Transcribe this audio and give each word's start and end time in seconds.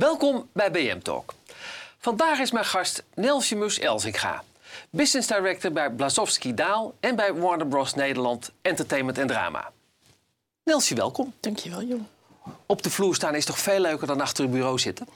Welkom 0.00 0.48
bij 0.52 0.70
BM 0.70 0.98
Talk. 0.98 1.34
Vandaag 1.98 2.38
is 2.38 2.50
mijn 2.50 2.64
gast 2.64 3.02
Nelsje 3.14 3.56
Mus 3.56 3.78
Elzinga, 3.78 4.42
business 4.90 5.28
director 5.28 5.72
bij 5.72 5.90
Blazowski 5.90 6.54
Daal 6.54 6.94
en 7.00 7.16
bij 7.16 7.34
Warner 7.34 7.66
Bros. 7.66 7.94
Nederland 7.94 8.50
Entertainment 8.62 9.18
en 9.18 9.26
Drama. 9.26 9.72
Nelsje, 10.64 10.94
welkom. 10.94 11.34
Dankjewel, 11.40 11.82
joh. 11.82 12.00
Op 12.66 12.82
de 12.82 12.90
vloer 12.90 13.14
staan 13.14 13.34
is 13.34 13.44
toch 13.44 13.58
veel 13.58 13.80
leuker 13.80 14.06
dan 14.06 14.20
achter 14.20 14.44
uw 14.44 14.50
bureau 14.50 14.78
zitten? 14.78 15.06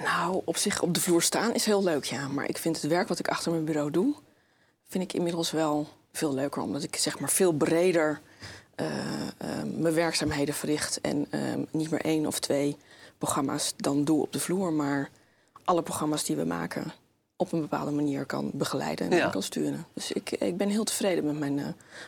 Nou, 0.00 0.42
op 0.44 0.56
zich 0.56 0.82
op 0.82 0.94
de 0.94 1.00
vloer 1.00 1.22
staan 1.22 1.54
is 1.54 1.64
heel 1.64 1.82
leuk, 1.82 2.04
ja. 2.04 2.28
Maar 2.28 2.48
ik 2.48 2.58
vind 2.58 2.82
het 2.82 2.90
werk 2.90 3.08
wat 3.08 3.18
ik 3.18 3.28
achter 3.28 3.52
mijn 3.52 3.64
bureau 3.64 3.90
doe, 3.90 4.14
vind 4.88 5.04
ik 5.04 5.12
inmiddels 5.12 5.50
wel 5.50 5.88
veel 6.12 6.34
leuker. 6.34 6.62
Omdat 6.62 6.82
ik 6.82 6.96
zeg 6.96 7.18
maar 7.18 7.30
veel 7.30 7.52
breder 7.52 8.20
uh, 8.76 8.86
uh, 8.86 9.62
mijn 9.76 9.94
werkzaamheden 9.94 10.54
verricht. 10.54 11.00
En 11.00 11.26
uh, 11.30 11.40
niet 11.70 11.90
meer 11.90 12.00
één 12.00 12.26
of 12.26 12.38
twee 12.38 12.76
programma's 13.24 13.72
dan 13.76 14.04
doe 14.04 14.22
op 14.22 14.32
de 14.32 14.40
vloer. 14.40 14.72
Maar 14.72 15.10
alle 15.64 15.82
programma's 15.82 16.24
die 16.24 16.36
we 16.36 16.44
maken 16.44 16.92
op 17.36 17.52
een 17.52 17.60
bepaalde 17.60 17.90
manier 17.90 18.24
kan 18.24 18.50
begeleiden 18.54 19.10
en 19.10 19.16
Ja. 19.16 19.28
kan 19.28 19.42
sturen. 19.42 19.86
Dus 19.92 20.12
ik, 20.12 20.30
ik 20.30 20.56
ben 20.56 20.68
heel 20.68 20.84
tevreden 20.84 21.24
met 21.26 21.38
mijn, 21.38 21.58
eh, 21.58 21.64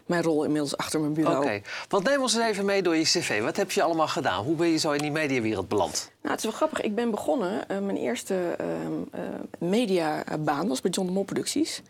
mijn 0.07 0.23
rol 0.23 0.45
inmiddels 0.45 0.77
achter 0.77 1.01
mijn 1.01 1.13
bureau. 1.13 1.37
Oké, 1.45 1.61
want 1.89 2.05
neem 2.05 2.21
ons 2.21 2.35
eens 2.35 2.45
even 2.45 2.65
mee 2.65 2.83
door 2.83 2.97
je 2.97 3.03
cv. 3.03 3.43
Wat 3.43 3.57
heb 3.57 3.71
je 3.71 3.83
allemaal 3.83 4.09
gedaan? 4.09 4.45
Hoe 4.45 4.55
ben 4.57 4.69
je 4.69 4.77
zo 4.77 4.91
in 4.93 5.03
die 5.03 5.11
mediawereld 5.11 5.69
beland? 5.69 6.11
Nou, 6.21 6.35
het 6.35 6.39
is 6.39 6.51
wel 6.51 6.53
grappig. 6.59 6.81
Ik 6.81 6.95
ben 6.95 7.11
begonnen. 7.11 7.69
eh, 7.69 7.79
mijn 7.79 7.97
eerste 7.97 8.55
ehm, 8.59 8.93
eh, 9.11 9.23
mediabaan 9.59 10.69
was 10.69 10.81
bij 10.81 10.91
John 10.91 11.07
de 11.07 11.13
Mol 11.15 11.25
Producties. 11.25 11.83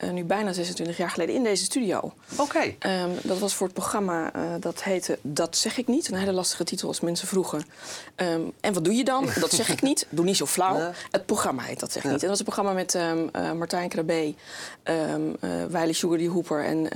Eh, 0.00 0.10
nu 0.10 0.24
bijna 0.24 0.52
26 0.52 0.96
jaar 0.96 1.10
geleden 1.10 1.34
in 1.34 1.42
deze 1.42 1.64
studio. 1.64 2.12
Oké, 2.36 2.74
Ehm, 2.78 3.10
dat 3.22 3.38
was 3.38 3.54
voor 3.54 3.66
het 3.66 3.76
programma 3.76 4.32
eh, 4.32 4.42
dat 4.60 4.82
heette 4.82 5.18
Dat 5.22 5.56
zeg 5.56 5.78
ik 5.78 5.86
niet. 5.86 6.10
Een 6.10 6.18
hele 6.18 6.32
lastige 6.32 6.64
titel 6.64 6.88
als 6.88 7.00
mensen 7.00 7.28
vroegen. 7.28 7.62
Ehm, 8.14 8.40
en 8.60 8.72
wat 8.72 8.84
doe 8.84 8.94
je 8.94 9.04
dan? 9.04 9.28
Dat 9.40 9.50
zeg 9.50 9.68
ik 9.68 9.82
niet. 9.82 10.06
Doe 10.10 10.24
niet 10.24 10.36
zo 10.36 10.46
flauw. 10.46 10.76
Ja. 10.76 10.92
Het 11.10 11.26
programma 11.26 11.62
heet 11.62 11.80
Dat 11.80 11.92
zeg 11.92 12.04
ik 12.04 12.10
niet. 12.10 12.22
En 12.22 12.28
dat 12.28 12.38
was 12.38 12.38
een 12.38 12.44
programma 12.44 12.72
met 12.72 12.94
ehm, 12.94 13.18
eh, 13.32 13.52
Martijn 13.52 13.88
Krabbe, 13.88 14.34
Wiley 15.68 15.92
Sugar 15.92 16.18
die 16.18 16.30
Hooper 16.30 16.64
en 16.64 16.88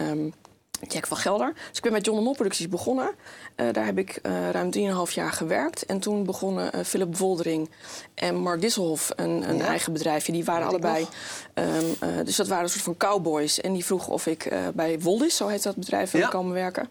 Jack 0.93 1.07
van 1.07 1.17
Gelder. 1.17 1.53
Dus 1.69 1.77
ik 1.77 1.83
ben 1.83 1.93
met 1.93 2.05
John 2.05 2.19
de 2.19 2.25
Mol 2.25 2.33
Producties 2.35 2.69
begonnen. 2.69 3.11
Eh, 3.55 3.67
daar 3.73 3.85
heb 3.85 3.99
ik 3.99 4.19
eh, 4.23 4.51
ruim 4.51 4.71
3,5 5.09 5.13
jaar 5.15 5.33
gewerkt. 5.33 5.87
En 5.87 6.01
toen 6.01 6.25
begonnen 6.25 6.73
eh, 6.73 6.85
Philip 6.85 7.17
Woldering 7.17 7.71
en 8.15 8.35
Mark 8.37 8.61
Disselhoff 8.61 9.11
een, 9.17 9.49
een 9.49 9.57
Ja. 9.57 9.67
eigen 9.67 9.93
bedrijfje. 9.93 10.33
Die 10.33 10.45
waren 10.45 10.67
allebei... 10.67 11.07
ehm, 11.55 11.69
eh, 12.01 12.09
dus 12.25 12.37
dat 12.37 12.49
waren 12.49 12.65
een 12.65 12.71
soort 12.71 12.83
van 12.85 12.97
cowboys. 12.97 13.61
En 13.61 13.73
die 13.73 13.85
vroegen 13.85 14.12
of 14.12 14.27
ik 14.27 14.53
bij 14.75 15.01
Woldis, 15.01 15.37
zo 15.37 15.47
heet 15.49 15.62
dat 15.62 15.77
bedrijf, 15.77 16.11
wilde 16.11 16.27
Ja. 16.27 16.33
komen 16.33 16.53
werken. 16.53 16.89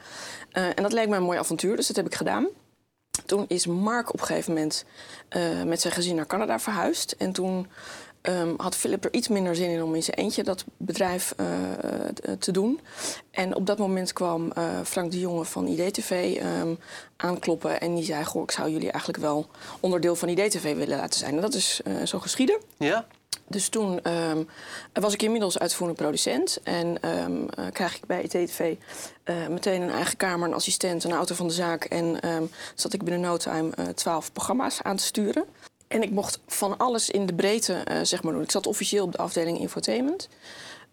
En 0.52 0.84
dat 0.84 0.92
leek 0.94 1.08
me 1.10 1.16
een 1.16 1.24
mooi 1.24 1.38
avontuur, 1.40 1.76
dus 1.76 1.88
dat 1.88 1.96
heb 1.96 2.06
ik 2.06 2.16
gedaan. 2.16 2.48
Toen 3.26 3.46
is 3.48 3.66
Mark 3.68 4.14
op 4.14 4.20
een 4.20 4.26
gegeven 4.26 4.54
moment 4.54 4.86
met 5.66 5.82
zijn 5.82 5.94
gezin 5.94 6.16
naar 6.16 6.28
Canada 6.28 6.60
verhuisd. 6.60 7.16
En 7.18 7.32
toen 7.32 7.68
ehm, 8.24 8.54
had 8.58 8.76
Philip 8.76 9.04
er 9.04 9.14
iets 9.14 9.28
minder 9.28 9.56
zin 9.56 9.70
in 9.70 9.84
om 9.84 9.96
in 9.96 10.04
zijn 10.04 10.18
eentje 10.18 10.44
dat 10.44 10.64
bedrijf 10.78 11.34
eh, 11.38 11.46
eh, 11.64 12.10
te 12.40 12.52
doen. 12.52 12.80
En 13.32 13.56
op 13.56 13.66
dat 13.66 13.78
moment 13.78 14.14
kwam 14.14 14.52
eh, 14.52 14.64
Frank 14.84 15.12
de 15.12 15.20
Jonge 15.20 15.46
van 15.46 15.68
IDTV 15.68 16.38
ehm, 16.40 16.76
aankloppen. 17.18 17.82
En 17.82 17.96
die 17.96 18.04
zei, 18.04 18.24
goh, 18.24 18.44
ik 18.44 18.52
zou 18.52 18.70
jullie 18.70 18.92
eigenlijk 18.92 19.24
wel 19.24 19.48
onderdeel 19.80 20.16
van 20.16 20.30
IDTV 20.30 20.76
willen 20.76 20.98
laten 20.98 21.20
zijn. 21.20 21.36
En 21.36 21.42
dat 21.42 21.54
is 21.54 21.82
zo 22.04 22.20
geschieden. 22.20 22.60
ja? 22.78 23.06
Dus 23.48 23.70
toen 23.70 24.02
ehm, 24.02 24.44
was 24.94 25.14
ik 25.14 25.22
inmiddels 25.22 25.60
uitvoerend 25.60 25.98
producent. 25.98 26.60
En 26.64 27.02
eh, 27.02 27.26
krijg 27.72 27.96
ik 27.96 28.06
bij 28.06 28.22
ITTV 28.22 28.76
eh 29.24 29.48
meteen 29.48 29.82
een 29.82 29.90
eigen 29.90 30.18
kamer, 30.18 30.48
een 30.48 30.54
assistent, 30.54 31.04
een 31.04 31.12
auto 31.12 31.36
van 31.36 31.48
de 31.48 31.54
zaak. 31.54 31.84
En 31.84 32.20
zat 32.76 32.94
ik 32.94 33.04
binnen 33.04 33.22
no 33.22 33.38
time 33.38 33.94
twaalf 33.94 34.32
programma's 34.32 34.82
aan 34.82 34.96
te 34.96 35.04
sturen. 35.04 35.46
En 35.94 36.02
ik 36.02 36.12
mocht 36.12 36.40
van 36.48 36.78
alles 36.78 37.10
in 37.10 37.26
de 37.26 37.34
breedte 37.34 37.74
eh, 37.74 37.98
zeg 38.04 38.24
maar 38.24 38.34
doen. 38.34 38.42
Ik 38.42 38.52
zat 38.52 38.68
officieel 38.68 39.04
op 39.06 39.12
de 39.12 39.18
afdeling 39.18 39.60
infotainment. 39.60 40.30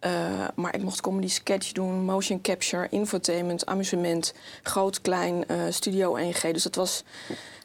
Eh, 0.01 0.13
maar 0.55 0.75
ik 0.75 0.83
mocht 0.83 1.01
comedy 1.01 1.29
sketch 1.29 1.73
doen, 1.73 2.05
motion 2.05 2.41
capture, 2.41 2.87
infotainment, 2.91 3.67
amusement, 3.67 4.35
groot, 4.63 5.01
klein, 5.01 5.47
eh, 5.49 5.59
studio 5.71 6.17
1G. 6.17 6.53
Dus 6.53 6.63
dat 6.63 6.75
was 6.75 7.05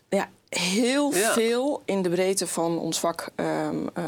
ja, 0.10 0.30
heel 0.50 1.14
Ja. 1.14 1.34
veel 1.34 1.82
in 1.86 2.02
de 2.02 2.10
breedte 2.10 2.48
van 2.48 2.80
ons 2.80 3.00
vak 3.00 3.30
ehm, 3.36 3.88
eh, 3.94 4.04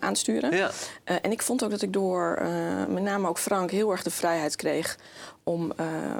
aansturen. 0.00 0.56
Ja. 0.56 0.70
En 1.04 1.32
ik 1.32 1.42
vond 1.42 1.64
ook 1.64 1.70
dat 1.70 1.82
ik 1.82 1.92
door 1.92 2.42
met 2.88 3.02
name 3.02 3.28
ook 3.28 3.38
Frank 3.38 3.70
heel 3.70 3.90
erg 3.90 4.02
de 4.02 4.10
vrijheid 4.10 4.56
kreeg 4.56 4.98
om 5.44 5.72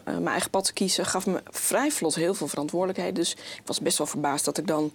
mijn 0.04 0.26
eigen 0.28 0.50
pad 0.50 0.64
te 0.64 0.72
kiezen. 0.72 1.06
Gaf 1.06 1.26
me 1.26 1.42
vrij 1.50 1.90
vlot 1.90 2.14
heel 2.14 2.34
veel 2.34 2.48
verantwoordelijkheid. 2.48 3.14
Dus 3.14 3.32
ik 3.32 3.62
was 3.64 3.80
best 3.80 3.98
wel 3.98 4.06
verbaasd 4.06 4.44
dat 4.44 4.58
ik 4.58 4.66
dan 4.66 4.92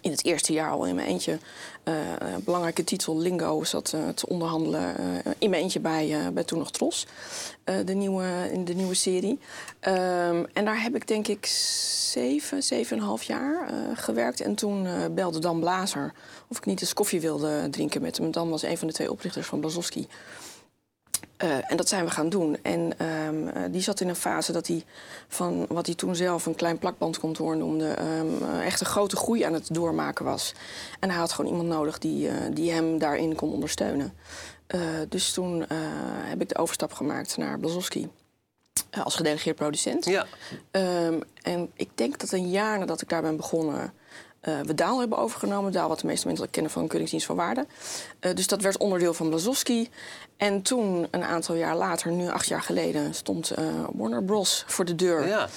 in 0.00 0.10
het 0.10 0.24
eerste 0.24 0.52
jaar 0.52 0.70
al 0.70 0.84
in 0.84 0.94
mijn 0.94 1.06
eentje 1.08 1.38
eh, 1.82 1.94
een 2.18 2.44
belangrijke 2.44 2.84
titel 2.84 3.18
Lingo 3.18 3.64
zat 3.64 3.92
eh, 3.92 4.08
te 4.08 4.26
onderhandelen. 4.28 4.96
eh, 5.24 5.32
in 5.38 5.50
mijn 5.50 5.62
eentje 5.62 5.80
bij, 5.80 6.14
eh, 6.20 6.28
bij 6.28 6.44
Toen 6.44 6.58
nog 6.58 6.70
Tros, 6.70 7.06
eh, 7.64 7.74
de, 7.84 7.94
nieuwe, 7.94 8.48
in 8.52 8.64
de 8.64 8.74
nieuwe 8.74 8.94
serie. 8.94 9.38
Ehm, 9.80 10.44
en 10.52 10.64
daar 10.64 10.82
heb 10.82 10.94
ik 10.94 11.08
denk 11.08 11.28
ik 11.28 11.46
zeven, 12.10 12.62
zeven 12.62 12.96
en 12.96 13.02
een 13.02 13.08
half 13.08 13.22
jaar 13.22 13.68
eh, 13.68 13.74
gewerkt. 13.94 14.40
En 14.40 14.54
toen 14.54 14.86
eh, 14.86 14.92
belde 15.10 15.38
Dan 15.38 15.60
Blazer 15.60 16.12
of 16.48 16.56
ik 16.56 16.64
niet 16.64 16.80
eens 16.80 16.94
koffie 16.94 17.20
wilde 17.20 17.68
drinken 17.70 18.02
met 18.02 18.16
hem. 18.18 18.30
Dan 18.30 18.50
was 18.50 18.62
een 18.62 18.78
van 18.78 18.86
de 18.88 18.92
twee 18.94 19.10
oprichters 19.10 19.46
van 19.46 19.60
Blazowski. 19.60 20.06
Eh, 21.40 21.70
en 21.70 21.76
dat 21.76 21.88
zijn 21.88 22.04
we 22.04 22.10
gaan 22.10 22.28
doen. 22.28 22.56
En 22.62 22.98
ehm, 22.98 23.48
eh, 23.48 23.62
die 23.70 23.82
zat 23.82 24.00
in 24.00 24.08
een 24.08 24.16
fase 24.16 24.52
dat 24.52 24.66
hij 24.66 24.84
van 25.28 25.66
wat 25.68 25.86
hij 25.86 25.94
toen 25.94 26.16
zelf 26.16 26.46
een 26.46 26.54
klein 26.54 26.78
plakbandkantoor 26.78 27.56
noemde, 27.56 27.88
ehm, 27.88 28.42
eh, 28.42 28.66
echt 28.66 28.80
een 28.80 28.86
grote 28.86 29.16
groei 29.16 29.42
aan 29.42 29.52
het 29.52 29.74
doormaken 29.74 30.24
was. 30.24 30.54
En 30.98 31.10
hij 31.10 31.18
had 31.18 31.32
gewoon 31.32 31.50
iemand 31.50 31.68
nodig 31.68 31.98
die, 31.98 32.30
die 32.52 32.72
hem 32.72 32.98
daarin 32.98 33.34
kon 33.34 33.52
ondersteunen. 33.52 34.12
Dus 35.08 35.32
toen 35.32 35.64
heb 36.24 36.40
ik 36.40 36.48
de 36.48 36.58
overstap 36.58 36.92
gemaakt 36.92 37.36
naar 37.36 37.58
Blazowski 37.58 38.08
als 38.90 39.14
gedelegeerd 39.14 39.56
producent. 39.56 40.04
Ja. 40.04 40.26
Ehm, 40.70 41.20
en 41.42 41.70
ik 41.74 41.90
denk 41.94 42.18
dat 42.18 42.32
een 42.32 42.50
jaar 42.50 42.78
nadat 42.78 43.02
ik 43.02 43.08
daar 43.08 43.22
ben 43.22 43.36
begonnen, 43.36 43.92
eh, 44.40 44.60
we 44.60 44.74
Daal 44.74 44.98
hebben 44.98 45.18
overgenomen. 45.18 45.72
Daal 45.72 45.88
wat 45.88 46.00
de 46.00 46.06
meeste 46.06 46.26
mensen 46.26 46.50
kennen 46.50 46.72
van 46.72 46.86
Keuringsdienst 46.86 47.26
van 47.26 47.36
Waarde. 47.36 47.66
Eh, 48.20 48.34
dus 48.34 48.46
dat 48.46 48.62
werd 48.62 48.78
onderdeel 48.78 49.14
van 49.14 49.28
Blazowski. 49.28 49.88
En 50.36 50.62
toen, 50.62 51.08
een 51.10 51.24
aantal 51.24 51.54
jaar 51.54 51.76
later, 51.76 52.12
nu 52.12 52.28
acht 52.28 52.46
jaar 52.46 52.62
geleden, 52.62 53.14
stond 53.14 53.50
eh, 53.50 53.64
Warner 53.92 54.24
Bros. 54.24 54.64
voor 54.66 54.84
de 54.84 54.94
deur. 54.94 55.26
Ja. 55.28 55.48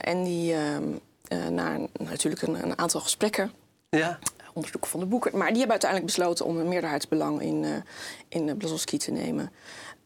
En 0.00 0.24
die, 0.24 0.54
ehm, 0.54 0.82
eh, 1.28 1.46
na 1.46 1.78
natuurlijk 1.98 2.42
een, 2.42 2.62
een 2.62 2.78
aantal 2.78 3.00
gesprekken, 3.00 3.52
Ja. 3.90 4.18
onderzoeken 4.52 4.90
van 4.90 5.00
de 5.00 5.06
boeken. 5.06 5.30
Maar 5.38 5.46
die 5.48 5.56
hebben 5.58 5.70
uiteindelijk 5.70 6.12
besloten 6.12 6.44
om 6.44 6.58
een 6.58 6.68
meerderheidsbelang 6.68 7.42
in, 7.42 7.84
in 8.28 8.56
Blazowski 8.56 8.98
te 8.98 9.10
nemen. 9.10 9.52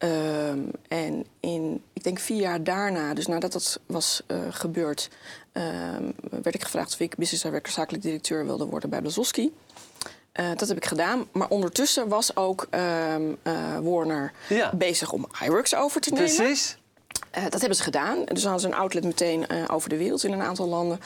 Ehm, 0.00 0.58
en 0.88 1.26
in, 1.40 1.82
ik 1.92 2.04
denk 2.04 2.18
vier 2.18 2.40
jaar 2.40 2.62
daarna, 2.64 3.14
dus 3.14 3.26
nadat 3.26 3.52
dat 3.52 3.80
was 3.86 4.22
eh, 4.26 4.38
gebeurd, 4.50 5.08
ehm, 5.52 6.10
werd 6.42 6.54
ik 6.54 6.62
gevraagd 6.62 6.92
of 6.92 7.00
ik 7.00 7.16
business 7.16 7.42
director, 7.42 7.72
zakelijk 7.72 8.02
directeur 8.02 8.44
wilde 8.46 8.64
worden 8.64 8.90
bij 8.90 9.00
Blazowski. 9.00 9.52
Eh, 10.32 10.48
dat 10.56 10.68
heb 10.68 10.76
ik 10.76 10.84
gedaan. 10.84 11.26
Maar 11.32 11.48
ondertussen 11.48 12.08
was 12.08 12.36
ook 12.36 12.66
ehm, 12.70 13.22
eh, 13.42 13.78
Warner 13.78 14.32
Ja. 14.48 14.72
bezig 14.74 15.12
om 15.12 15.26
iWorks 15.44 15.74
over 15.74 16.00
te 16.00 16.10
nemen. 16.12 16.34
Precies. 16.34 16.76
Eh, 17.30 17.42
dat 17.42 17.60
hebben 17.60 17.74
ze 17.78 17.82
gedaan. 17.82 18.24
Dus 18.24 18.42
hadden 18.42 18.60
ze 18.60 18.66
een 18.66 18.74
outlet 18.74 19.04
meteen 19.04 19.46
eh, 19.46 19.64
over 19.70 19.88
de 19.88 19.96
wereld 19.96 20.24
in 20.24 20.32
een 20.32 20.42
aantal 20.42 20.68
landen. 20.68 21.00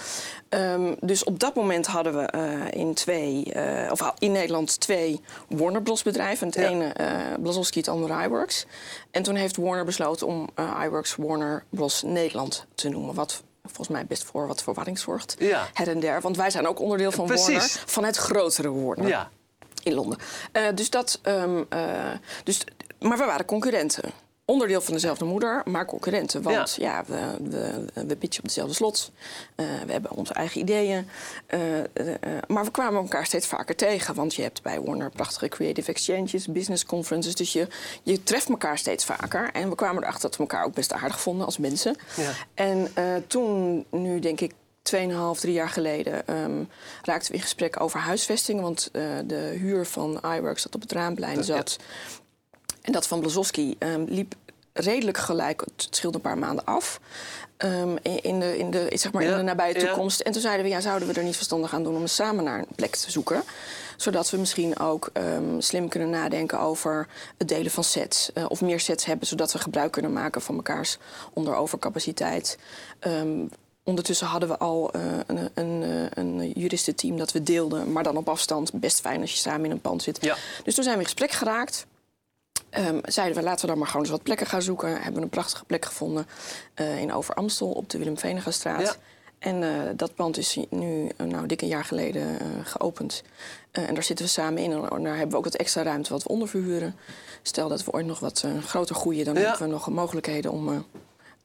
Ehm, 0.48 0.94
dus 1.00 1.24
op 1.24 1.38
dat 1.40 1.54
moment 1.54 1.86
hadden 1.86 2.16
we 2.16 2.22
eh, 2.26 2.80
in, 2.80 2.94
twee, 2.94 3.52
of 3.90 4.12
in 4.18 4.32
Nederland 4.32 4.80
twee 4.80 5.20
Warner 5.48 5.82
Bros. 5.82 6.02
bedrijven. 6.02 6.46
Het 6.46 6.56
Ja. 6.56 6.68
ene 6.68 6.92
Blazowski, 7.40 7.78
het 7.78 7.88
andere 7.88 8.24
iWorks. 8.24 8.66
En 9.10 9.22
toen 9.22 9.34
heeft 9.34 9.56
Warner 9.56 9.84
besloten 9.84 10.26
om 10.26 10.48
iWorks 10.84 11.14
Warner 11.16 11.64
Bros. 11.68 12.02
Nederland 12.02 12.66
te 12.74 12.88
noemen. 12.88 13.14
Wat 13.14 13.42
volgens 13.64 13.88
mij 13.88 14.06
best 14.06 14.24
voor 14.24 14.46
wat 14.46 14.62
verwarring 14.62 14.98
zorgt. 14.98 15.36
Ja. 15.38 15.68
Her 15.74 15.88
en 15.88 16.00
der. 16.00 16.20
Want 16.20 16.36
wij 16.36 16.50
zijn 16.50 16.66
ook 16.66 16.80
onderdeel 16.80 17.12
van 17.12 17.26
Precies. 17.26 17.46
Warner. 17.46 17.82
Van 17.86 18.04
het 18.04 18.16
grotere 18.16 18.72
Warner 18.72 19.08
Ja. 19.08 19.30
in 19.82 19.94
Londen. 19.94 20.18
Dus 20.74 20.90
dat, 20.90 21.18
ehm, 21.22 21.62
eh, 21.68 21.80
dus, 22.44 22.64
maar 23.00 23.18
we 23.18 23.24
waren 23.24 23.44
concurrenten. 23.44 24.10
Onderdeel 24.46 24.80
van 24.80 24.94
dezelfde 24.94 25.24
moeder, 25.24 25.62
maar 25.64 25.86
concurrenten. 25.86 26.42
Want 26.42 26.76
ja, 26.80 27.04
we, 27.06 27.36
we, 27.42 27.84
we 28.06 28.16
pitchen 28.16 28.42
op 28.42 28.48
dezelfde 28.48 28.74
slot. 28.74 29.10
Eh, 29.54 29.66
we 29.86 29.92
hebben 29.92 30.10
onze 30.10 30.32
eigen 30.32 30.60
ideeën. 30.60 31.08
Eh, 31.46 31.78
eh, 31.78 31.86
maar 32.46 32.64
we 32.64 32.70
kwamen 32.70 33.02
elkaar 33.02 33.26
steeds 33.26 33.46
vaker 33.46 33.76
tegen. 33.76 34.14
Want 34.14 34.34
je 34.34 34.42
hebt 34.42 34.62
bij 34.62 34.80
Warner 34.80 35.10
prachtige 35.10 35.48
creative 35.48 35.90
exchanges, 35.90 36.46
business 36.46 36.84
conferences. 36.84 37.34
Dus 37.34 37.52
je, 37.52 37.66
je 38.02 38.22
treft 38.22 38.48
elkaar 38.48 38.78
steeds 38.78 39.04
vaker. 39.04 39.50
En 39.52 39.68
we 39.68 39.74
kwamen 39.74 40.02
erachter 40.02 40.22
dat 40.22 40.36
we 40.36 40.42
elkaar 40.42 40.64
ook 40.64 40.74
best 40.74 40.92
aardig 40.92 41.20
vonden 41.20 41.46
als 41.46 41.58
mensen. 41.58 41.96
Ja. 42.16 42.30
En 42.54 42.92
toen, 43.26 43.84
nu 43.90 44.18
denk 44.18 44.40
ik 44.40 44.52
2,5, 44.52 45.40
drie 45.40 45.52
jaar 45.52 45.68
geleden 45.68 46.26
ehm, 46.26 46.64
raakten 47.02 47.30
we 47.30 47.36
in 47.36 47.42
gesprek 47.42 47.80
over 47.80 48.00
huisvesting. 48.00 48.60
Want 48.60 48.88
de 49.26 49.56
huur 49.58 49.86
van 49.86 50.20
iWorks 50.36 50.62
dat 50.62 50.74
op 50.74 50.80
het 50.80 50.92
Raamplein 50.92 51.42
Ja. 51.44 51.62
En 52.84 52.92
dat 52.92 53.06
van 53.06 53.20
Blazowski 53.20 53.76
ehm, 53.78 54.04
liep 54.06 54.34
redelijk 54.72 55.18
gelijk. 55.18 55.60
Het 55.60 55.86
scheelde 55.90 56.16
een 56.16 56.22
paar 56.22 56.38
maanden 56.38 56.64
af. 56.64 57.00
Ehm, 57.56 57.96
in, 58.02 58.40
de, 58.40 58.58
in, 58.58 58.70
de, 58.70 58.86
zeg 58.92 59.12
maar 59.12 59.22
in 59.22 59.36
de 59.36 59.42
nabije 59.42 59.80
ja. 59.80 59.86
toekomst. 59.86 60.20
En 60.20 60.32
toen 60.32 60.40
zeiden 60.40 60.64
we, 60.64 60.70
ja, 60.70 60.80
zouden 60.80 61.08
we 61.08 61.14
er 61.14 61.24
niet 61.24 61.36
verstandig 61.36 61.74
aan 61.74 61.82
doen 61.82 61.96
om 61.96 62.06
samen 62.06 62.44
naar 62.44 62.58
een 62.58 62.74
plek 62.74 62.96
te 62.96 63.10
zoeken? 63.10 63.42
Zodat 63.96 64.30
we 64.30 64.36
misschien 64.36 64.78
ook 64.78 65.10
ehm, 65.12 65.60
slim 65.60 65.88
kunnen 65.88 66.10
nadenken 66.10 66.60
over 66.60 67.08
het 67.38 67.48
delen 67.48 67.70
van 67.70 67.84
sets. 67.84 68.32
eh, 68.32 68.44
of 68.48 68.60
meer 68.60 68.80
sets 68.80 69.04
hebben, 69.04 69.26
zodat 69.26 69.52
we 69.52 69.58
gebruik 69.58 69.92
kunnen 69.92 70.12
maken 70.12 70.42
van 70.42 70.56
mekaars 70.56 70.98
onderovercapaciteit. 71.32 72.58
Ehm, 72.98 73.46
ondertussen 73.82 74.26
hadden 74.26 74.48
we 74.48 74.58
al 74.58 74.90
eh, 74.92 75.02
een, 75.26 75.50
een, 75.54 75.82
eh, 75.82 76.24
een 76.24 76.50
juristenteam 76.50 77.16
dat 77.16 77.32
we 77.32 77.42
deelden, 77.42 77.92
maar 77.92 78.02
dan 78.02 78.16
op 78.16 78.28
afstand. 78.28 78.72
Best 78.72 79.00
fijn 79.00 79.20
als 79.20 79.32
je 79.32 79.38
samen 79.38 79.64
in 79.64 79.70
een 79.70 79.80
pand 79.80 80.02
zit. 80.02 80.18
Ja. 80.20 80.36
Dus 80.64 80.74
toen 80.74 80.84
zijn 80.84 80.96
we 80.96 81.02
in 81.02 81.08
gesprek 81.08 81.30
geraakt. 81.30 81.86
Ehm, 82.74 82.98
zeiden 83.04 83.36
we, 83.36 83.42
laten 83.42 83.60
we 83.60 83.66
dan 83.66 83.78
maar 83.78 83.86
gewoon 83.86 84.02
eens 84.02 84.10
wat 84.10 84.22
plekken 84.22 84.46
gaan 84.46 84.62
zoeken. 84.62 84.88
Hebben 84.94 85.14
we 85.14 85.20
een 85.20 85.28
prachtige 85.28 85.64
plek 85.64 85.84
gevonden 85.84 86.26
eh, 86.74 87.00
in 87.00 87.12
Over-Amstel 87.12 87.70
op 87.70 87.90
de 87.90 87.98
Willem 87.98 88.18
Venegastraat. 88.18 88.80
Ja. 88.80 88.94
En 89.38 89.62
eh, 89.62 89.70
dat 89.96 90.14
pand 90.14 90.36
is 90.36 90.58
nu 90.70 91.10
uh, 91.20 91.26
nou, 91.26 91.46
dik 91.46 91.62
een 91.62 91.68
jaar 91.68 91.84
geleden 91.84 92.40
eh, 92.40 92.46
geopend. 92.64 93.22
Eh, 93.70 93.88
en 93.88 93.94
daar 93.94 94.02
zitten 94.02 94.24
we 94.24 94.30
samen 94.30 94.62
in. 94.62 94.72
En 94.72 95.02
daar 95.02 95.12
hebben 95.12 95.30
we 95.30 95.36
ook 95.36 95.44
wat 95.44 95.54
extra 95.54 95.82
ruimte 95.82 96.10
wat 96.12 96.22
we 96.22 96.28
onderverhuren. 96.28 96.96
Stel 97.42 97.68
dat 97.68 97.84
we 97.84 97.92
ooit 97.92 98.06
nog 98.06 98.18
wat 98.20 98.42
eh, 98.44 98.62
groter 98.62 98.94
groeien, 98.94 99.24
dan 99.24 99.34
Ja. 99.34 99.40
hebben 99.40 99.66
we 99.66 99.72
nog 99.72 99.88
mogelijkheden 99.90 100.50
om 100.52 100.68
eh, 100.68 100.74
eh, 100.74 100.80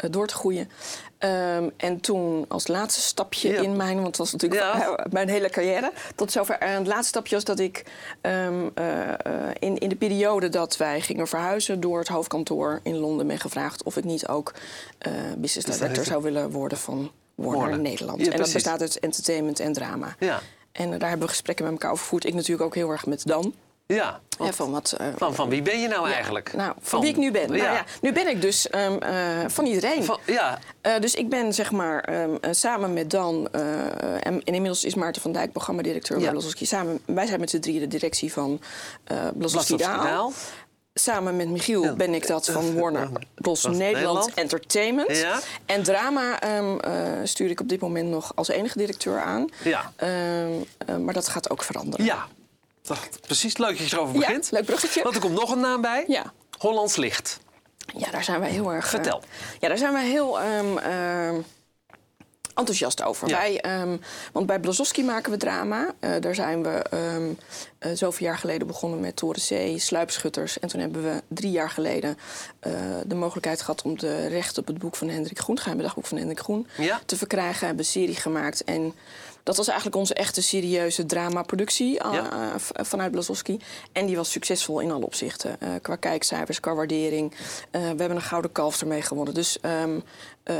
door 0.09 0.27
te 0.27 0.33
groeien. 0.33 0.69
Ehm, 1.17 1.69
en 1.77 1.99
toen 1.99 2.45
als 2.47 2.67
laatste 2.67 3.01
stapje 3.01 3.49
Ja. 3.51 3.61
in 3.61 3.75
mijn, 3.75 3.95
want 3.95 4.07
het 4.07 4.17
was 4.17 4.31
natuurlijk 4.31 4.61
Ja. 4.61 4.81
eh, 4.97 5.05
mijn 5.11 5.29
hele 5.29 5.49
carrière. 5.49 5.91
Tot 6.15 6.31
zover. 6.31 6.57
En 6.57 6.73
het 6.77 6.87
laatste 6.87 7.07
stapje 7.07 7.35
was 7.35 7.43
dat 7.43 7.59
ik 7.59 7.83
ehm, 8.21 8.53
eh, 8.73 9.09
eh, 9.09 9.15
in, 9.59 9.77
in 9.77 9.89
de 9.89 9.95
periode 9.95 10.49
dat 10.49 10.77
wij 10.77 11.01
gingen 11.01 11.27
verhuizen 11.27 11.79
door 11.79 11.99
het 11.99 12.07
hoofdkantoor 12.07 12.79
in 12.83 12.97
Londen 12.97 13.27
ben 13.27 13.39
gevraagd 13.39 13.83
of 13.83 13.97
ik 13.97 14.03
niet 14.03 14.27
ook 14.27 14.53
eh, 14.97 15.11
business 15.37 15.67
dat 15.67 15.77
director 15.77 16.03
zou 16.05 16.23
willen 16.23 16.51
worden 16.51 16.77
van 16.77 17.11
Warner, 17.35 17.59
Warner. 17.59 17.79
Nederland. 17.79 18.25
Ja, 18.25 18.31
en 18.31 18.37
dat 18.37 18.53
bestaat 18.53 18.81
uit 18.81 18.99
entertainment 18.99 19.59
en 19.59 19.73
drama. 19.73 20.15
Ja. 20.19 20.39
En 20.71 20.93
eh, 20.93 20.99
daar 20.99 21.09
hebben 21.09 21.27
we 21.27 21.33
gesprekken 21.33 21.65
met 21.65 21.73
elkaar 21.73 21.91
over 21.91 22.03
gevoerd. 22.03 22.25
Ik 22.25 22.33
natuurlijk 22.33 22.61
ook 22.61 22.75
heel 22.75 22.89
erg 22.89 23.05
met 23.05 23.25
Dan. 23.25 23.53
Ja. 23.95 24.19
Hè, 24.37 24.53
van, 24.53 24.71
wat, 24.71 24.91
eh, 24.97 25.07
Van, 25.17 25.35
van 25.35 25.49
wie 25.49 25.61
ben 25.61 25.79
je 25.81 25.87
nou 25.87 26.07
ja, 26.07 26.13
eigenlijk? 26.13 26.53
Nou, 26.53 26.73
van, 26.81 27.01
wie 27.01 27.09
ik 27.09 27.17
nu 27.17 27.31
ben. 27.31 27.47
Nou 27.47 27.61
Ja. 27.61 27.73
ja, 27.73 27.83
nu 28.01 28.13
ben 28.13 28.27
ik 28.27 28.41
dus 28.41 28.69
ehm, 28.69 28.97
eh, 28.97 29.15
van 29.47 29.65
iedereen. 29.65 30.03
Van- 30.03 30.19
ja. 30.25 30.59
Eh, 30.81 30.99
dus 30.99 31.15
ik 31.15 31.29
ben 31.29 31.53
zeg 31.53 31.71
maar 31.71 32.03
ehm, 32.03 32.29
eh, 32.41 32.49
samen 32.53 32.93
met 32.93 33.09
Dan 33.11 33.47
eh, 33.51 33.61
en, 34.13 34.21
en 34.23 34.41
inmiddels 34.43 34.83
is 34.83 34.95
Maarten 34.95 35.21
van 35.21 35.31
Dijk 35.31 35.51
programmadirecteur 35.51 36.19
Ja. 36.19 36.31
bij. 36.31 36.41
Samen, 36.55 36.99
wij 37.05 37.25
zijn 37.27 37.39
met 37.39 37.49
z'n 37.49 37.59
drieën 37.59 37.79
de 37.79 37.87
directie 37.87 38.33
van 38.33 38.61
eh 39.03 39.17
Blazowski 39.33 39.77
Daal. 39.77 40.31
Samen 40.93 41.35
met 41.35 41.49
Michiel 41.49 41.83
Ja. 41.83 41.93
ben 41.93 42.13
ik 42.13 42.27
dat 42.27 42.45
van 42.49 42.73
Warner 42.79 43.09
Bros. 43.35 43.63
Nederland, 43.63 43.91
Nederland. 43.93 44.33
Entertainment. 44.33 45.17
Ja. 45.17 45.39
En 45.65 45.83
drama 45.83 46.39
ehm, 46.39 46.77
eh, 46.77 46.93
stuur 47.23 47.49
ik 47.49 47.59
op 47.59 47.69
dit 47.69 47.79
moment 47.81 48.09
nog 48.09 48.31
als 48.35 48.47
enige 48.47 48.77
directeur 48.77 49.19
aan. 49.19 49.47
Ja. 49.63 49.91
Ehm, 49.95 50.09
eh, 50.85 50.95
maar 50.97 51.13
dat 51.13 51.27
gaat 51.27 51.49
ook 51.49 51.63
veranderen. 51.63 52.05
Ja. 52.05 52.27
Dat, 52.89 53.21
precies 53.21 53.57
leuk 53.57 53.77
dat 53.77 53.89
je 53.89 53.95
erover 53.95 54.13
Ja, 54.13 54.19
begint. 54.19 54.51
leuk 54.51 54.65
bruggetje. 54.65 55.03
Want 55.03 55.15
er 55.15 55.21
komt 55.21 55.39
nog 55.39 55.51
een 55.51 55.59
naam 55.59 55.81
bij. 55.81 56.03
Ja. 56.07 56.33
Hollands 56.57 56.95
Licht. 56.95 57.39
Ja, 57.97 58.11
daar 58.11 58.23
zijn 58.23 58.39
wij 58.39 58.49
heel 58.49 58.73
erg. 58.73 58.83
eh, 58.83 58.89
Vertel. 58.89 59.23
ja, 59.59 59.67
daar 59.67 59.77
zijn 59.77 59.93
wij 59.93 60.05
heel 60.07 60.39
ehm, 60.39 60.77
ehm, 60.77 61.35
enthousiast 62.55 63.03
over. 63.03 63.27
Ja. 63.27 63.37
Wij, 63.37 63.61
ehm, 63.61 63.97
want 64.33 64.45
bij 64.45 64.59
Blazowski 64.59 65.03
maken 65.03 65.31
we 65.31 65.37
drama. 65.37 65.93
Eh, 65.99 66.11
daar 66.19 66.35
zijn 66.35 66.63
we 66.63 66.69
eh, 67.79 67.91
zoveel 67.93 68.25
jaar 68.27 68.37
geleden 68.37 68.67
begonnen 68.67 68.99
met 68.99 69.15
Toren 69.15 69.41
C, 69.41 69.79
Sluipschutters. 69.79 70.59
En 70.59 70.67
toen 70.67 70.79
hebben 70.79 71.03
we 71.03 71.21
drie 71.27 71.51
jaar 71.51 71.69
geleden 71.69 72.17
de 73.05 73.15
mogelijkheid 73.15 73.61
gehad 73.61 73.81
om 73.81 73.97
de 73.97 74.27
rechten 74.27 74.61
op 74.61 74.67
het 74.67 74.77
boek 74.77 74.95
van 74.95 75.09
Hendrik 75.09 75.39
Groen, 75.39 75.57
geheime 75.59 75.83
dagboek 75.83 76.05
van 76.05 76.17
Hendrik 76.17 76.39
Groen, 76.39 76.67
Ja. 76.77 76.99
te 77.05 77.17
verkrijgen. 77.17 77.67
Hebben 77.67 77.85
een 77.85 77.91
serie 77.91 78.15
gemaakt. 78.15 78.63
En 78.63 78.93
dat 79.43 79.57
was 79.57 79.67
eigenlijk 79.67 79.97
onze 79.97 80.13
echte 80.13 80.41
serieuze 80.41 81.05
dramaproductie 81.05 81.93
Ja. 81.93 82.59
v- 82.59 82.69
vanuit 82.73 83.11
Blazowski. 83.11 83.59
En 83.91 84.05
die 84.05 84.15
was 84.15 84.31
succesvol 84.31 84.79
in 84.79 84.91
alle 84.91 85.05
opzichten. 85.05 85.61
Eh, 85.61 85.69
qua 85.81 85.95
kijkcijfers, 85.95 86.59
qua 86.59 86.73
waardering. 86.75 87.31
Eh, 87.71 87.81
we 87.81 87.87
hebben 87.87 88.11
een 88.11 88.21
gouden 88.21 88.51
kalf 88.51 88.81
ermee 88.81 89.01
gewonnen. 89.01 89.33
Dus 89.33 89.59
ehm, 89.59 89.99
eh, 90.43 90.55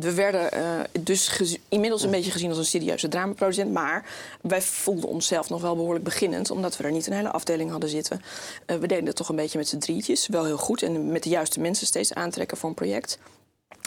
we 0.00 0.14
werden 0.14 0.52
eh, 0.52 0.62
dus 1.00 1.56
inmiddels 1.68 2.02
een 2.02 2.10
beetje 2.10 2.30
gezien 2.30 2.48
als 2.48 2.58
een 2.58 2.64
serieuze 2.64 3.08
dramaproducent. 3.08 3.72
Maar 3.72 4.04
wij 4.40 4.62
voelden 4.62 5.08
onszelf 5.08 5.48
nog 5.48 5.60
wel 5.60 5.74
behoorlijk 5.76 6.04
beginnend. 6.04 6.50
Omdat 6.50 6.76
we 6.76 6.84
er 6.84 6.92
niet 6.92 7.06
een 7.06 7.12
hele 7.12 7.30
afdeling 7.32 7.70
hadden 7.70 7.88
zitten. 7.88 8.22
Eh, 8.66 8.76
we 8.76 8.86
deden 8.86 9.06
het 9.06 9.16
toch 9.16 9.28
een 9.28 9.36
beetje 9.36 9.58
met 9.58 9.68
z'n 9.68 9.78
drietjes. 9.78 10.26
Wel 10.26 10.44
heel 10.44 10.56
goed. 10.58 10.82
En 10.82 11.12
met 11.12 11.22
de 11.22 11.28
juiste 11.28 11.60
mensen 11.60 11.86
steeds 11.86 12.14
aantrekken 12.14 12.56
voor 12.56 12.68
een 12.68 12.74
project. 12.74 13.18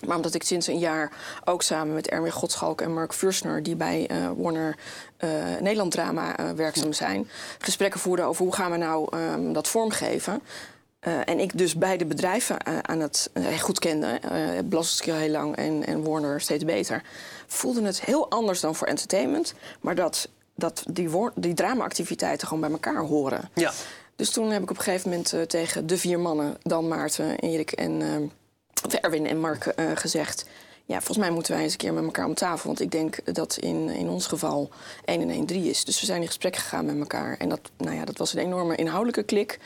Maar 0.05 0.15
omdat 0.15 0.33
ik 0.33 0.43
sinds 0.43 0.67
een 0.67 0.79
jaar 0.79 1.11
ook 1.45 1.61
samen 1.61 1.93
met 1.93 2.09
Erwin 2.09 2.31
Godschalk 2.31 2.81
en 2.81 2.93
Mark 2.93 3.13
Fursner... 3.13 3.63
die 3.63 3.75
bij 3.75 4.07
eh, 4.07 4.29
Warner 4.37 4.77
eh, 5.17 5.29
Nederland 5.59 5.91
Drama 5.91 6.37
eh, 6.37 6.49
werkzaam 6.49 6.93
zijn... 6.93 7.29
gesprekken 7.59 7.99
voerden 7.99 8.25
over 8.25 8.43
hoe 8.43 8.53
gaan 8.53 8.71
we 8.71 8.77
nou 8.77 9.07
ehm, 9.17 9.53
dat 9.53 9.67
vormgeven... 9.67 10.41
En 11.25 11.39
ik 11.39 11.57
dus 11.57 11.75
beide 11.75 12.05
bedrijven 12.05 12.87
aan 12.87 12.99
het 12.99 13.29
goed 13.59 13.79
kende, 13.79 14.19
Blazowski 14.69 15.11
heel 15.11 15.29
lang 15.29 15.55
en, 15.55 15.85
en 15.85 16.03
Warner 16.03 16.41
steeds 16.41 16.65
beter, 16.65 17.03
voelde 17.47 17.81
het 17.81 18.01
heel 18.01 18.29
anders 18.29 18.59
dan 18.59 18.75
voor 18.75 18.87
entertainment. 18.87 19.53
Maar 19.79 19.95
dat, 19.95 20.29
dat 20.55 20.83
die, 20.89 21.09
die 21.35 21.53
drama-activiteiten 21.53 22.47
gewoon 22.47 22.61
bij 22.61 22.71
elkaar 22.71 23.03
horen. 23.03 23.49
Ja. 23.53 23.71
Dus 24.21 24.29
toen 24.29 24.51
heb 24.51 24.61
ik 24.61 24.69
op 24.69 24.77
een 24.77 24.83
gegeven 24.83 25.09
moment 25.09 25.49
tegen 25.49 25.87
de 25.87 25.97
vier 25.97 26.19
mannen, 26.19 26.57
Dan 26.61 26.87
Maarten, 26.87 27.39
Erik 27.39 27.71
en 27.71 28.01
eh, 28.01 28.07
of 28.85 28.93
Erwin 28.93 29.27
en 29.27 29.39
Mark, 29.39 29.65
eh, 29.65 29.85
gezegd. 29.95 30.45
Ja, 30.85 30.97
volgens 30.97 31.17
mij 31.17 31.29
moeten 31.29 31.53
wij 31.53 31.63
eens 31.63 31.71
een 31.71 31.77
keer 31.77 31.93
met 31.93 32.03
elkaar 32.03 32.25
om 32.25 32.33
tafel. 32.33 32.67
Want 32.67 32.81
ik 32.81 32.91
denk 32.91 33.35
dat 33.35 33.57
in, 33.57 33.89
in 33.89 34.09
ons 34.09 34.27
geval 34.27 34.69
1 35.05 35.21
en 35.21 35.29
1 35.29 35.45
3 35.45 35.69
is. 35.69 35.85
Dus 35.85 35.99
we 35.99 36.05
zijn 36.05 36.21
in 36.21 36.27
gesprek 36.27 36.55
gegaan 36.55 36.85
met 36.85 36.99
elkaar. 36.99 37.37
En 37.37 37.49
dat, 37.49 37.59
nou 37.77 37.95
ja, 37.95 38.05
dat 38.05 38.17
was 38.17 38.33
een 38.33 38.39
enorme 38.39 38.75
inhoudelijke 38.75 39.23
klik, 39.23 39.59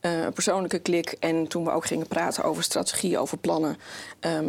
eh, 0.00 0.22
een 0.22 0.32
persoonlijke 0.32 0.78
klik. 0.78 1.16
En 1.20 1.46
toen 1.46 1.64
we 1.64 1.70
ook 1.70 1.86
gingen 1.86 2.06
praten 2.06 2.44
over 2.44 2.62
strategie, 2.62 3.18
over 3.18 3.38
plannen, 3.38 3.76
eh, 4.20 4.40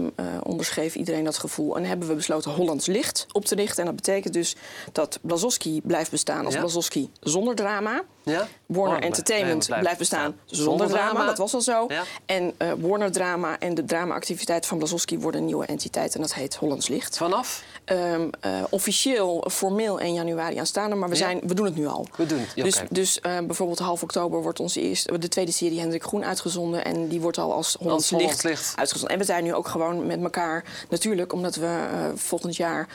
onderschreef 0.43 0.95
iedereen 0.95 1.23
dat 1.23 1.37
gevoel. 1.37 1.77
En 1.77 1.85
hebben 1.85 2.07
we 2.07 2.15
besloten 2.15 2.51
Hollands 2.51 2.85
Licht 2.85 3.25
op 3.31 3.45
te 3.45 3.55
richten. 3.55 3.79
En 3.79 3.85
dat 3.85 3.95
betekent 3.95 4.33
dus 4.33 4.55
dat 4.91 5.19
Blazowski 5.21 5.81
blijft 5.81 6.11
bestaan 6.11 6.45
als 6.45 6.53
Ja. 6.53 6.59
Blazowski 6.59 7.09
zonder 7.19 7.55
drama. 7.55 8.03
Ja? 8.23 8.47
Warner 8.65 8.97
Oh, 8.97 9.03
Entertainment 9.03 9.65
blijft 9.65 9.81
blijft 9.81 9.99
bestaan 9.99 10.35
zonder 10.45 10.65
Zonder 10.65 10.87
drama. 10.87 11.09
drama. 11.09 11.25
Dat 11.25 11.37
was 11.37 11.53
al 11.53 11.61
zo. 11.61 11.85
Ja. 11.87 12.03
En 12.25 12.53
eh, 12.57 12.71
Warner 12.79 13.11
Drama 13.11 13.59
en 13.59 13.73
de 13.75 13.85
drama-activiteit 13.85 14.65
van 14.65 14.77
Blazowski 14.77 15.19
worden 15.19 15.39
een 15.39 15.45
nieuwe 15.45 15.65
entiteit. 15.65 16.15
En 16.15 16.21
dat 16.21 16.33
heet 16.33 16.55
Hollands 16.55 16.87
Licht. 16.87 17.17
Vanaf? 17.17 17.63
Ehm, 17.85 18.27
eh, 18.39 18.51
officieel, 18.69 19.47
formeel 19.51 19.99
1 20.01 20.13
januari 20.13 20.57
aanstaande, 20.57 20.95
maar 20.95 21.09
we, 21.09 21.15
Ja. 21.15 21.21
zijn, 21.21 21.39
we 21.43 21.53
doen 21.53 21.65
het 21.65 21.75
nu 21.75 21.87
al. 21.87 22.07
We 22.17 22.25
doen 22.25 22.39
het, 22.39 22.51
ja, 22.55 22.63
dus 22.63 22.81
dus 22.89 23.19
eh, 23.19 23.37
bijvoorbeeld 23.39 23.79
half 23.79 24.03
oktober 24.03 24.41
wordt 24.41 24.59
onze 24.59 24.81
eerste, 24.81 25.17
de 25.19 25.27
tweede 25.27 25.51
serie 25.51 25.79
Hendrik 25.79 26.03
Groen 26.03 26.25
uitgezonden. 26.25 26.85
En 26.85 27.07
die 27.07 27.21
wordt 27.21 27.37
al 27.37 27.53
als 27.53 27.75
Hollands, 27.79 28.09
Hollands 28.09 28.31
Licht, 28.31 28.43
Licht. 28.43 28.73
uitgezonden. 28.75 29.13
En 29.13 29.19
we 29.19 29.25
zijn 29.25 29.43
nu 29.43 29.53
ook 29.53 29.67
gewoon 29.67 30.05
met 30.05 30.23
elkaar, 30.23 30.63
natuurlijk, 30.89 31.33
omdat 31.33 31.55
we 31.55 31.65
eh, 31.65 32.05
volgend 32.15 32.55
jaar 32.55 32.87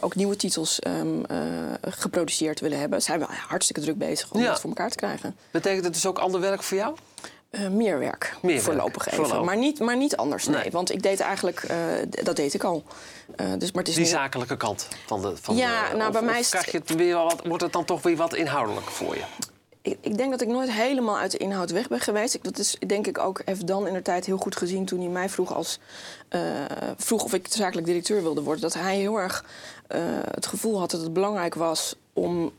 ook 0.00 0.14
nieuwe 0.14 0.36
titels 0.36 0.78
ehm, 0.78 1.24
eh, 1.28 1.38
geproduceerd 1.88 2.60
willen 2.60 2.78
hebben. 2.78 3.02
Zijn 3.02 3.18
we 3.18 3.26
hartstikke 3.48 3.80
druk 3.80 3.98
bezig 3.98 4.28
om 4.34 4.40
Ja. 4.40 4.46
dat 4.48 4.60
voor 4.60 4.70
elkaar 4.70 4.90
te 4.90 4.96
krijgen. 4.96 5.36
Betekent 5.50 5.84
het 5.84 5.94
dus 5.94 6.06
ook 6.06 6.18
ander 6.18 6.40
werk 6.40 6.62
voor 6.62 6.76
jou? 6.76 6.94
Eh, 7.50 7.68
meer 7.68 7.98
werk, 7.98 8.36
Meer 8.42 8.60
voorlopig 8.60 9.04
werk, 9.04 9.06
even. 9.06 9.16
voorlopig. 9.24 9.46
Maar, 9.46 9.56
niet, 9.56 9.78
maar 9.80 9.96
niet 9.96 10.16
anders, 10.16 10.46
nee. 10.46 10.56
Nee. 10.60 10.70
Want 10.70 10.90
ik 10.90 11.02
deed 11.02 11.20
eigenlijk, 11.20 11.62
eh, 11.62 11.76
dat 12.22 12.36
deed 12.36 12.54
ik 12.54 12.64
al. 12.64 12.84
Eh, 13.36 13.46
dus, 13.58 13.72
maar 13.72 13.82
het 13.82 13.88
is 13.88 13.94
Die 13.94 14.04
nu- 14.04 14.10
zakelijke 14.10 14.56
kant 14.56 14.88
van 15.06 15.22
de. 15.22 15.36
Van 15.40 15.56
Ja, 15.56 15.88
de, 15.90 15.96
nou, 15.96 16.06
of- 16.06 16.12
bij 16.12 16.22
mij 16.22 16.38
is 16.38 16.50
het- 16.52 16.60
krijg 16.60 16.72
je 16.72 16.78
het 16.78 16.94
weer 16.98 17.14
wat, 17.14 17.40
wordt 17.46 17.62
het 17.62 17.72
dan 17.72 17.84
toch 17.84 18.02
weer 18.02 18.16
wat 18.16 18.34
inhoudelijk 18.34 18.86
voor 18.86 19.14
je? 19.14 19.22
ik, 19.82 19.98
ik 20.00 20.16
denk 20.16 20.30
dat 20.30 20.40
ik 20.40 20.48
nooit 20.48 20.70
helemaal 20.72 21.18
uit 21.18 21.30
de 21.30 21.38
inhoud 21.38 21.70
weg 21.70 21.88
ben 21.88 22.00
geweest. 22.00 22.34
Ik, 22.34 22.44
dat 22.44 22.58
is 22.58 22.76
denk 22.86 23.06
ik 23.06 23.18
ook, 23.18 23.42
heeft 23.44 23.66
Dan 23.66 23.86
in 23.86 23.94
de 23.94 24.02
tijd 24.02 24.26
heel 24.26 24.36
goed 24.36 24.56
gezien 24.56 24.84
toen 24.84 25.00
hij 25.00 25.08
mij 25.08 25.28
vroeg, 25.28 25.54
als, 25.54 25.78
vroeg 26.96 27.24
of 27.24 27.34
ik 27.34 27.46
zakelijk 27.50 27.86
directeur 27.86 28.22
wilde 28.22 28.42
worden. 28.42 28.62
Dat 28.62 28.74
hij 28.74 28.96
heel 28.96 29.16
erg 29.16 29.44
het 30.34 30.46
gevoel 30.46 30.78
had 30.78 30.90
dat 30.90 31.00
het 31.00 31.12
belangrijk 31.12 31.54
was 31.54 31.94
om 32.12 32.52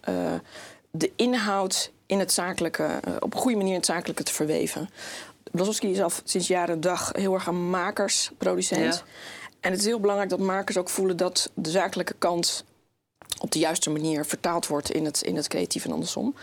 de 0.98 1.12
inhoud 1.16 1.92
in 2.06 2.20
het 2.20 2.32
zakelijke, 2.32 2.84
eh, 2.84 3.14
op 3.20 3.34
een 3.34 3.40
goede 3.40 3.58
manier 3.58 3.72
in 3.72 3.78
het 3.78 3.86
zakelijke 3.86 4.24
te 4.24 4.34
verweven. 4.34 4.90
Blazowski 5.52 5.92
is 5.92 6.02
al 6.02 6.12
sinds 6.24 6.48
jaren 6.48 6.82
dag 6.82 7.12
heel 7.14 7.34
erg 7.34 7.48
een 7.48 7.70
makersproducent. 7.70 8.96
Ja. 8.96 9.02
En 9.60 9.72
het 9.72 9.80
is 9.80 9.86
heel 9.86 10.00
belangrijk 10.00 10.30
dat 10.30 10.40
makers 10.40 10.78
ook 10.78 10.90
voelen 10.90 11.18
dat 11.18 11.52
de 11.54 11.70
zakelijke 11.70 12.16
kant 12.18 12.66
op 13.40 13.52
de 13.52 13.60
juiste 13.60 13.90
manier 13.90 14.26
vertaald 14.26 14.68
wordt 14.68 14.92
in 14.92 15.06
het, 15.06 15.22
in 15.22 15.36
het 15.36 15.48
creatief 15.48 15.86
en 15.86 15.92
andersom. 15.92 16.36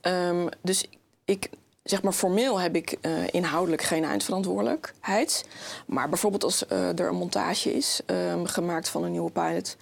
Ehm, 0.00 0.46
dus 0.62 0.86
ik, 1.24 1.50
zeg 1.82 2.02
maar, 2.02 2.12
formeel 2.12 2.60
heb 2.60 2.76
ik 2.76 2.96
eh, 3.00 3.12
inhoudelijk 3.30 3.82
geen 3.82 4.04
eindverantwoordelijkheid. 4.04 5.44
Maar 5.86 6.08
bijvoorbeeld 6.08 6.44
als 6.44 6.66
eh, 6.66 6.98
er 6.98 7.08
een 7.08 7.14
montage 7.14 7.74
is 7.74 8.00
ehm, 8.06 8.44
gemaakt 8.44 8.88
van 8.88 9.04
een 9.04 9.10
nieuwe 9.10 9.30
pilot, 9.30 9.76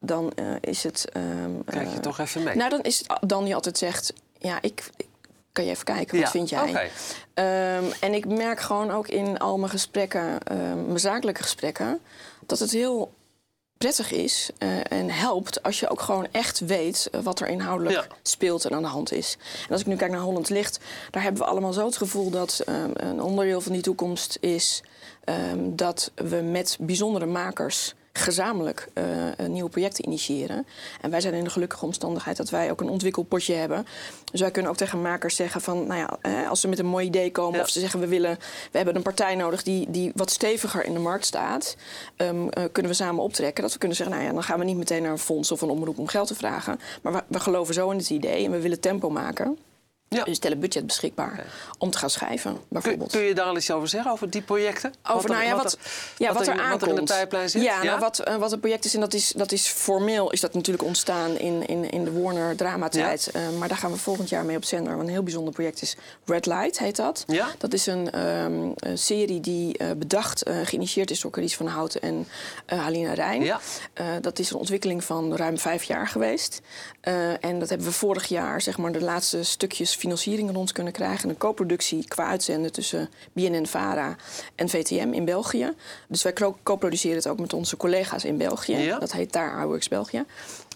dan 0.00 0.32
eh, 0.34 0.44
is 0.60 0.82
het. 0.82 1.10
ehm, 1.12 1.50
Kijk 1.64 1.88
je 1.88 1.94
eh, 1.94 2.00
toch 2.00 2.18
even 2.18 2.42
mee? 2.42 2.56
nou, 2.56 2.70
dan 2.70 2.80
is 2.82 2.98
het 2.98 3.18
Dan 3.30 3.44
die 3.44 3.54
altijd 3.54 3.78
zegt: 3.78 4.12
Ja, 4.38 4.58
ik. 4.60 4.84
ik- 4.96 5.08
Kan 5.52 5.64
je 5.64 5.70
even 5.70 5.84
kijken, 5.84 6.14
wat 6.16 6.24
Ja, 6.24 6.30
vind 6.30 6.48
jij? 6.48 6.68
oké. 6.68 6.88
Ehm, 7.34 7.84
en 8.00 8.14
ik 8.14 8.26
merk 8.26 8.60
gewoon 8.60 8.90
ook 8.90 9.08
in 9.08 9.38
al 9.38 9.58
mijn 9.58 9.70
gesprekken, 9.70 10.42
ehm, 10.44 10.86
mijn 10.86 11.00
zakelijke 11.00 11.42
gesprekken, 11.42 12.00
dat 12.46 12.58
het 12.58 12.70
heel 12.70 13.12
prettig 13.78 14.12
is 14.12 14.50
eh, 14.58 14.92
en 14.92 15.10
helpt 15.10 15.62
als 15.62 15.80
je 15.80 15.88
ook 15.88 16.00
gewoon 16.00 16.26
echt 16.30 16.58
weet 16.60 17.08
eh, 17.12 17.20
wat 17.20 17.40
er 17.40 17.48
inhoudelijk 17.48 17.96
Ja. 17.96 18.06
speelt 18.22 18.64
en 18.64 18.74
aan 18.74 18.82
de 18.82 18.88
hand 18.88 19.12
is. 19.12 19.36
En 19.66 19.72
als 19.72 19.80
ik 19.80 19.86
nu 19.86 19.96
kijk 19.96 20.10
naar 20.10 20.20
Holland 20.20 20.48
Licht, 20.48 20.78
daar 21.10 21.22
hebben 21.22 21.42
we 21.42 21.48
allemaal 21.48 21.72
zo 21.72 21.84
het 21.86 21.96
gevoel 21.96 22.30
dat 22.30 22.62
een 22.94 23.22
onderdeel 23.22 23.60
van 23.60 23.72
die 23.72 23.82
toekomst 23.82 24.36
is 24.40 24.82
dat 25.58 26.10
we 26.14 26.36
met 26.36 26.76
bijzondere 26.80 27.26
makers 27.26 27.94
gezamenlijk 28.12 28.88
eh, 28.94 29.04
nieuwe 29.46 29.70
projecten 29.70 30.04
initiëren. 30.06 30.66
En 31.00 31.10
wij 31.10 31.20
zijn 31.20 31.34
in 31.34 31.44
de 31.44 31.50
gelukkige 31.50 31.84
omstandigheid 31.84 32.36
dat 32.36 32.50
wij 32.50 32.70
ook 32.70 32.80
een 32.80 32.88
ontwikkelpotje 32.88 33.54
hebben. 33.54 33.86
Dus 34.32 34.40
wij 34.40 34.50
kunnen 34.50 34.70
ook 34.70 34.76
tegen 34.76 35.02
makers 35.02 35.36
zeggen 35.36 35.60
van, 35.60 35.86
nou 35.86 36.00
ja, 36.00 36.16
eh, 36.20 36.48
als 36.48 36.60
ze 36.60 36.68
met 36.68 36.78
een 36.78 36.86
mooi 36.86 37.06
idee 37.06 37.30
komen 37.30 37.56
Ja. 37.58 37.62
of 37.64 37.68
ze 37.68 37.80
zeggen 37.80 38.00
we 38.00 38.06
willen, 38.06 38.38
we 38.70 38.76
hebben 38.76 38.96
een 38.96 39.02
partij 39.02 39.34
nodig 39.34 39.62
die, 39.62 39.90
die 39.90 40.12
wat 40.14 40.30
steviger 40.30 40.84
in 40.84 40.92
de 40.92 40.98
markt 40.98 41.24
staat, 41.26 41.76
ehm, 42.16 42.48
eh, 42.48 42.64
kunnen 42.72 42.90
we 42.90 42.96
samen 42.96 43.22
optrekken. 43.22 43.62
Dat 43.62 43.72
we 43.72 43.78
kunnen 43.78 43.96
zeggen, 43.96 44.16
nou 44.16 44.28
ja, 44.28 44.32
dan 44.32 44.42
gaan 44.42 44.58
we 44.58 44.64
niet 44.64 44.76
meteen 44.76 45.02
naar 45.02 45.12
een 45.12 45.18
fonds 45.18 45.52
of 45.52 45.60
een 45.60 45.70
omroep 45.70 45.98
om 45.98 46.06
geld 46.08 46.26
te 46.26 46.34
vragen, 46.34 46.80
maar 47.02 47.12
we, 47.12 47.22
we 47.26 47.40
geloven 47.40 47.74
zo 47.74 47.90
in 47.90 47.98
het 47.98 48.10
idee 48.10 48.44
en 48.44 48.50
we 48.50 48.60
willen 48.60 48.80
tempo 48.80 49.10
maken. 49.10 49.58
Ja. 50.16 50.24
We 50.24 50.34
stellen 50.34 50.58
budget 50.60 50.86
beschikbaar 50.86 51.44
om 51.78 51.90
te 51.90 51.98
gaan 51.98 52.10
schrijven, 52.10 52.56
bijvoorbeeld. 52.68 53.10
kun 53.10 53.20
je 53.20 53.34
daar 53.34 53.44
al 53.44 53.56
iets 53.56 53.70
over 53.70 53.88
zeggen, 53.88 54.10
over 54.12 54.30
die 54.30 54.42
projecten? 54.42 54.92
Over 55.10 55.30
er- 55.30 55.36
nou 55.36 55.46
ja, 55.48 55.56
wat, 55.56 55.72
er- 55.72 55.78
ja, 56.18 56.32
wat, 56.32 56.46
er, 56.46 56.52
er 56.54 56.60
aankomt. 56.60 56.80
wat 56.80 56.90
er 56.90 56.98
in 56.98 57.04
de 57.04 57.12
pijplijn 57.12 57.50
zit? 57.50 57.62
Ja, 57.62 57.82
Nou, 57.82 58.00
wat, 58.00 58.18
eh, 58.18 58.36
wat 58.36 58.50
het 58.50 58.60
project 58.60 58.84
is, 58.84 58.94
en 58.94 59.00
dat 59.00 59.14
is, 59.14 59.32
dat 59.36 59.52
is 59.52 59.66
formeel 59.68 60.30
is 60.30 60.40
dat 60.40 60.54
natuurlijk 60.54 60.84
ontstaan 60.84 61.38
in, 61.38 61.66
in, 61.66 61.90
in 61.90 62.04
de 62.04 62.20
Warner 62.20 62.56
dramatijd. 62.56 63.30
Eh, 63.30 63.48
maar 63.58 63.68
daar 63.68 63.76
gaan 63.76 63.90
we 63.92 63.96
volgend 63.98 64.28
jaar 64.28 64.44
mee 64.44 64.56
op 64.56 64.64
zender. 64.64 64.92
Want 64.96 65.06
een 65.08 65.12
heel 65.14 65.22
bijzonder 65.22 65.52
project 65.52 65.82
is 65.82 65.96
Red 66.24 66.46
Light, 66.46 66.78
heet 66.78 66.96
dat. 66.96 67.24
Ja? 67.26 67.48
Dat 67.58 67.72
is 67.72 67.86
een, 67.86 68.10
ehm, 68.10 68.68
een 68.76 68.98
serie 68.98 69.40
die 69.40 69.78
eh, 69.78 69.88
bedacht, 69.96 70.42
geïnitieerd 70.64 71.10
is 71.10 71.20
door 71.20 71.30
Carice 71.30 71.56
van 71.56 71.66
Houten 71.66 72.00
en 72.00 72.28
Halina 72.66 73.12
Rijn. 73.12 73.42
Ja. 73.44 73.60
Dat 74.20 74.38
is 74.38 74.50
een 74.50 74.56
ontwikkeling 74.58 75.04
van 75.04 75.36
ruim 75.36 75.58
vijf 75.58 75.82
jaar 75.82 76.08
geweest. 76.08 76.60
En 77.40 77.58
dat 77.58 77.68
hebben 77.68 77.86
we 77.86 77.92
vorig 77.92 78.26
jaar, 78.26 78.60
zeg 78.62 78.78
maar, 78.78 78.92
de 78.92 79.00
laatste 79.00 79.42
stukjes 79.42 79.96
financiering 80.00 80.52
rond 80.52 80.72
kunnen 80.72 80.92
krijgen. 80.92 81.28
Een 81.28 81.38
co-productie 81.38 82.04
qua 82.08 82.26
uitzenden 82.26 82.72
tussen 82.72 83.08
BNN-VARA 83.32 84.16
en 84.54 84.68
VTM 84.68 85.08
in 85.12 85.24
België. 85.24 85.72
Dus 86.08 86.22
wij 86.22 86.32
co- 86.32 86.56
co-produceren 86.62 87.16
het 87.16 87.26
ook 87.28 87.40
met 87.40 87.52
onze 87.52 87.76
collega's 87.76 88.24
in 88.24 88.36
België. 88.36 88.76
Ja. 88.76 88.98
Dat 88.98 89.12
heet 89.12 89.32
daar 89.32 89.62
iWorks 89.62 89.88
België. 89.88 90.24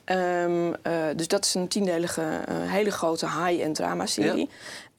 Ehm, 0.05 0.73
eh, 0.83 0.93
dus 1.17 1.29
dat 1.29 1.45
is 1.45 1.55
een 1.55 1.69
tiendelige, 1.69 2.23
eh, 2.23 2.55
hele 2.71 2.91
grote 2.91 3.27
high-end 3.27 3.75
drama-serie. 3.75 4.39
Ja. 4.41 4.47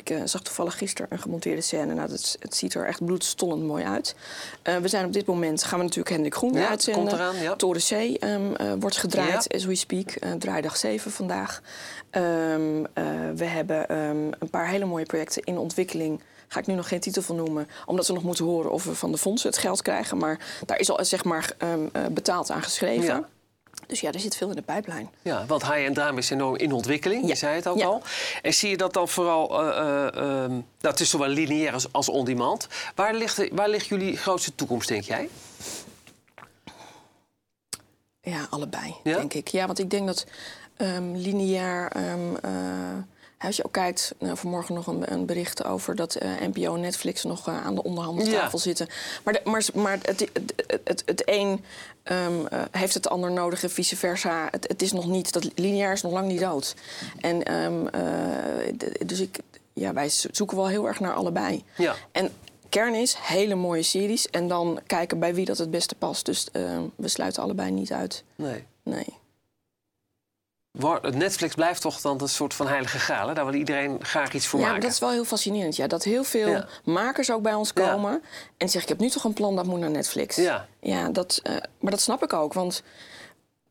Ik 0.05 0.11
eh, 0.11 0.21
zag 0.25 0.41
toevallig 0.41 0.77
gisteren 0.77 1.11
een 1.11 1.19
gemonteerde 1.19 1.61
scène. 1.61 1.93
Nou, 1.93 2.09
dat, 2.09 2.37
het 2.39 2.55
ziet 2.55 2.73
er 2.73 2.85
echt 2.85 3.05
bloedstollend 3.05 3.63
mooi 3.63 3.83
uit. 3.83 4.15
Eh, 4.61 4.77
we 4.77 4.87
zijn 4.87 5.05
op 5.05 5.13
dit 5.13 5.25
moment, 5.25 5.63
gaan 5.63 5.77
we 5.77 5.83
natuurlijk 5.83 6.09
Hendrik 6.09 6.35
Groen 6.35 6.53
Ja, 6.53 6.67
uitzenden. 6.67 7.01
komt 7.01 7.13
eraan, 7.15 7.35
ja. 7.35 7.55
Toren 7.55 7.81
C 7.81 7.91
ehm, 7.91 8.53
eh, 8.53 8.73
wordt 8.79 8.97
gedraaid, 8.97 9.45
Ja. 9.49 9.57
as 9.57 9.65
we 9.65 9.75
speak. 9.75 10.09
Draaidag 10.39 10.77
7 10.77 11.11
vandaag. 11.11 11.61
Ehm, 12.09 12.85
eh, 12.93 13.03
we 13.35 13.45
hebben 13.45 13.89
ehm, 13.89 14.31
een 14.39 14.49
paar 14.49 14.67
hele 14.67 14.85
mooie 14.85 15.05
projecten 15.05 15.43
in 15.43 15.57
ontwikkeling. 15.57 16.21
Ga 16.47 16.59
ik 16.59 16.67
nu 16.67 16.73
nog 16.73 16.87
geen 16.87 16.99
titel 16.99 17.21
van 17.21 17.35
noemen, 17.35 17.67
omdat 17.85 18.07
we 18.07 18.13
nog 18.13 18.23
moeten 18.23 18.45
horen 18.45 18.71
of 18.71 18.83
we 18.83 18.95
van 18.95 19.11
de 19.11 19.17
fondsen 19.17 19.49
het 19.49 19.59
geld 19.59 19.81
krijgen. 19.81 20.17
Maar 20.17 20.39
daar 20.65 20.79
is 20.79 20.89
al 20.89 21.05
zeg 21.05 21.23
maar 21.23 21.55
betaald 22.11 22.51
aan 22.51 22.63
geschreven. 22.63 23.05
Ja. 23.05 23.27
Dus 23.87 23.99
ja, 23.99 24.11
er 24.11 24.19
zit 24.19 24.35
veel 24.35 24.49
in 24.49 24.55
de 24.55 24.61
pijplijn. 24.61 25.09
Ja, 25.21 25.45
want 25.45 25.61
high-end 25.63 25.95
drama 25.95 26.17
is 26.17 26.29
enorm 26.29 26.55
in 26.55 26.71
ontwikkeling. 26.71 27.27
Je 27.27 27.35
zei 27.35 27.55
het 27.55 27.67
ook 27.67 27.77
Ja. 27.77 27.85
al. 27.85 28.01
En 28.41 28.53
zie 28.53 28.69
je 28.69 28.77
dat 28.77 28.93
dan 28.93 29.07
vooral... 29.09 29.63
ehm, 29.73 30.49
nou, 30.51 30.63
het 30.81 30.99
is 30.99 31.09
zowel 31.09 31.27
lineair 31.27 31.73
als, 31.73 31.91
als 31.91 32.09
on-demand. 32.09 32.67
Waar 32.95 33.13
ligt, 33.13 33.47
waar 33.51 33.69
ligt 33.69 33.87
jullie 33.87 34.17
grootste 34.17 34.55
toekomst, 34.55 34.87
denk 34.87 35.03
jij? 35.03 35.29
Ja, 38.21 38.47
allebei, 38.49 38.95
Ja? 39.03 39.17
denk 39.17 39.33
ik. 39.33 39.47
Ja, 39.47 39.65
want 39.65 39.79
ik 39.79 39.89
denk 39.89 40.07
dat 40.07 40.25
ehm, 40.77 41.11
lineair... 41.15 41.91
ehm, 41.91 42.35
eh, 42.41 42.51
als 43.45 43.55
je 43.55 43.65
ook 43.65 43.71
kijkt, 43.71 44.13
nou, 44.19 44.37
vanmorgen 44.37 44.75
nog 44.75 44.87
een, 44.87 45.11
een 45.11 45.25
bericht 45.25 45.63
over 45.65 45.95
dat 45.95 46.15
eh, 46.15 46.29
NPO 46.41 46.73
en 46.75 46.81
Netflix 46.81 47.23
nog 47.23 47.47
eh, 47.47 47.65
aan 47.65 47.75
de 47.75 47.83
onderhandeltafel 47.83 48.57
Ja. 48.57 48.63
zitten. 48.63 48.87
Maar, 49.23 49.33
de, 49.33 49.41
maar, 49.43 49.65
maar 49.73 49.97
het, 50.01 50.19
het, 50.33 50.53
het, 50.83 51.03
het 51.05 51.21
een 51.25 51.63
ehm, 52.03 52.45
eh, 52.45 52.61
heeft 52.71 52.93
het 52.93 53.09
ander 53.09 53.31
nodig 53.31 53.63
en 53.63 53.69
vice 53.69 53.95
versa. 53.95 54.47
Het, 54.51 54.67
het 54.67 54.81
is 54.81 54.91
nog 54.91 55.05
niet, 55.07 55.31
dat 55.33 55.47
lineair 55.55 55.91
is 55.91 56.01
nog 56.01 56.11
lang 56.11 56.27
niet 56.27 56.39
dood. 56.39 56.75
En 57.19 57.43
ehm, 57.43 57.87
eh, 57.87 58.73
de- 58.77 59.05
dus 59.05 59.19
ik, 59.19 59.39
ja, 59.73 59.93
wij 59.93 60.09
zo- 60.09 60.29
zoeken 60.31 60.57
wel 60.57 60.67
heel 60.67 60.87
erg 60.87 60.99
naar 60.99 61.13
allebei. 61.13 61.63
Ja. 61.77 61.95
En 62.11 62.29
kern 62.69 62.93
is 62.95 63.15
hele 63.19 63.55
mooie 63.55 63.83
series 63.83 64.29
en 64.29 64.47
dan 64.47 64.79
kijken 64.87 65.19
bij 65.19 65.33
wie 65.35 65.45
dat 65.45 65.57
het 65.57 65.71
beste 65.71 65.95
past. 65.95 66.25
Dus 66.25 66.47
ehm, 66.51 66.83
we 66.95 67.07
sluiten 67.07 67.43
allebei 67.43 67.71
niet 67.71 67.91
uit. 67.91 68.23
Nee. 68.35 68.63
Nee. 68.83 69.05
Netflix 71.13 71.53
blijft 71.55 71.81
toch 71.81 72.01
dan 72.01 72.21
een 72.21 72.29
soort 72.29 72.53
van 72.53 72.67
heilige 72.67 72.99
graal. 72.99 73.27
hè? 73.27 73.33
Daar 73.33 73.45
wil 73.45 73.53
iedereen 73.53 73.97
graag 74.05 74.33
iets 74.33 74.47
voor 74.47 74.59
Ja, 74.59 74.65
maken. 74.65 74.81
dat 74.81 74.91
is 74.91 74.99
wel 74.99 75.11
heel 75.11 75.25
fascinerend. 75.25 75.75
Ja, 75.75 75.87
dat 75.87 76.03
heel 76.03 76.23
veel 76.23 76.47
Ja. 76.47 76.67
makers 76.83 77.31
ook 77.31 77.41
bij 77.41 77.53
ons 77.53 77.71
Ja. 77.75 77.89
komen. 77.91 78.11
En 78.57 78.69
zeggen, 78.69 78.81
ik 78.81 78.87
heb 78.87 78.99
nu 78.99 79.09
toch 79.09 79.23
een 79.23 79.33
plan 79.33 79.55
dat 79.55 79.65
moet 79.65 79.79
naar 79.79 79.89
Netflix. 79.91 80.35
Ja. 80.35 80.67
ja 80.79 81.09
dat, 81.09 81.39
eh, 81.43 81.55
maar 81.79 81.91
dat 81.91 82.01
snap 82.01 82.23
ik 82.23 82.33
ook. 82.33 82.53
Want 82.53 82.83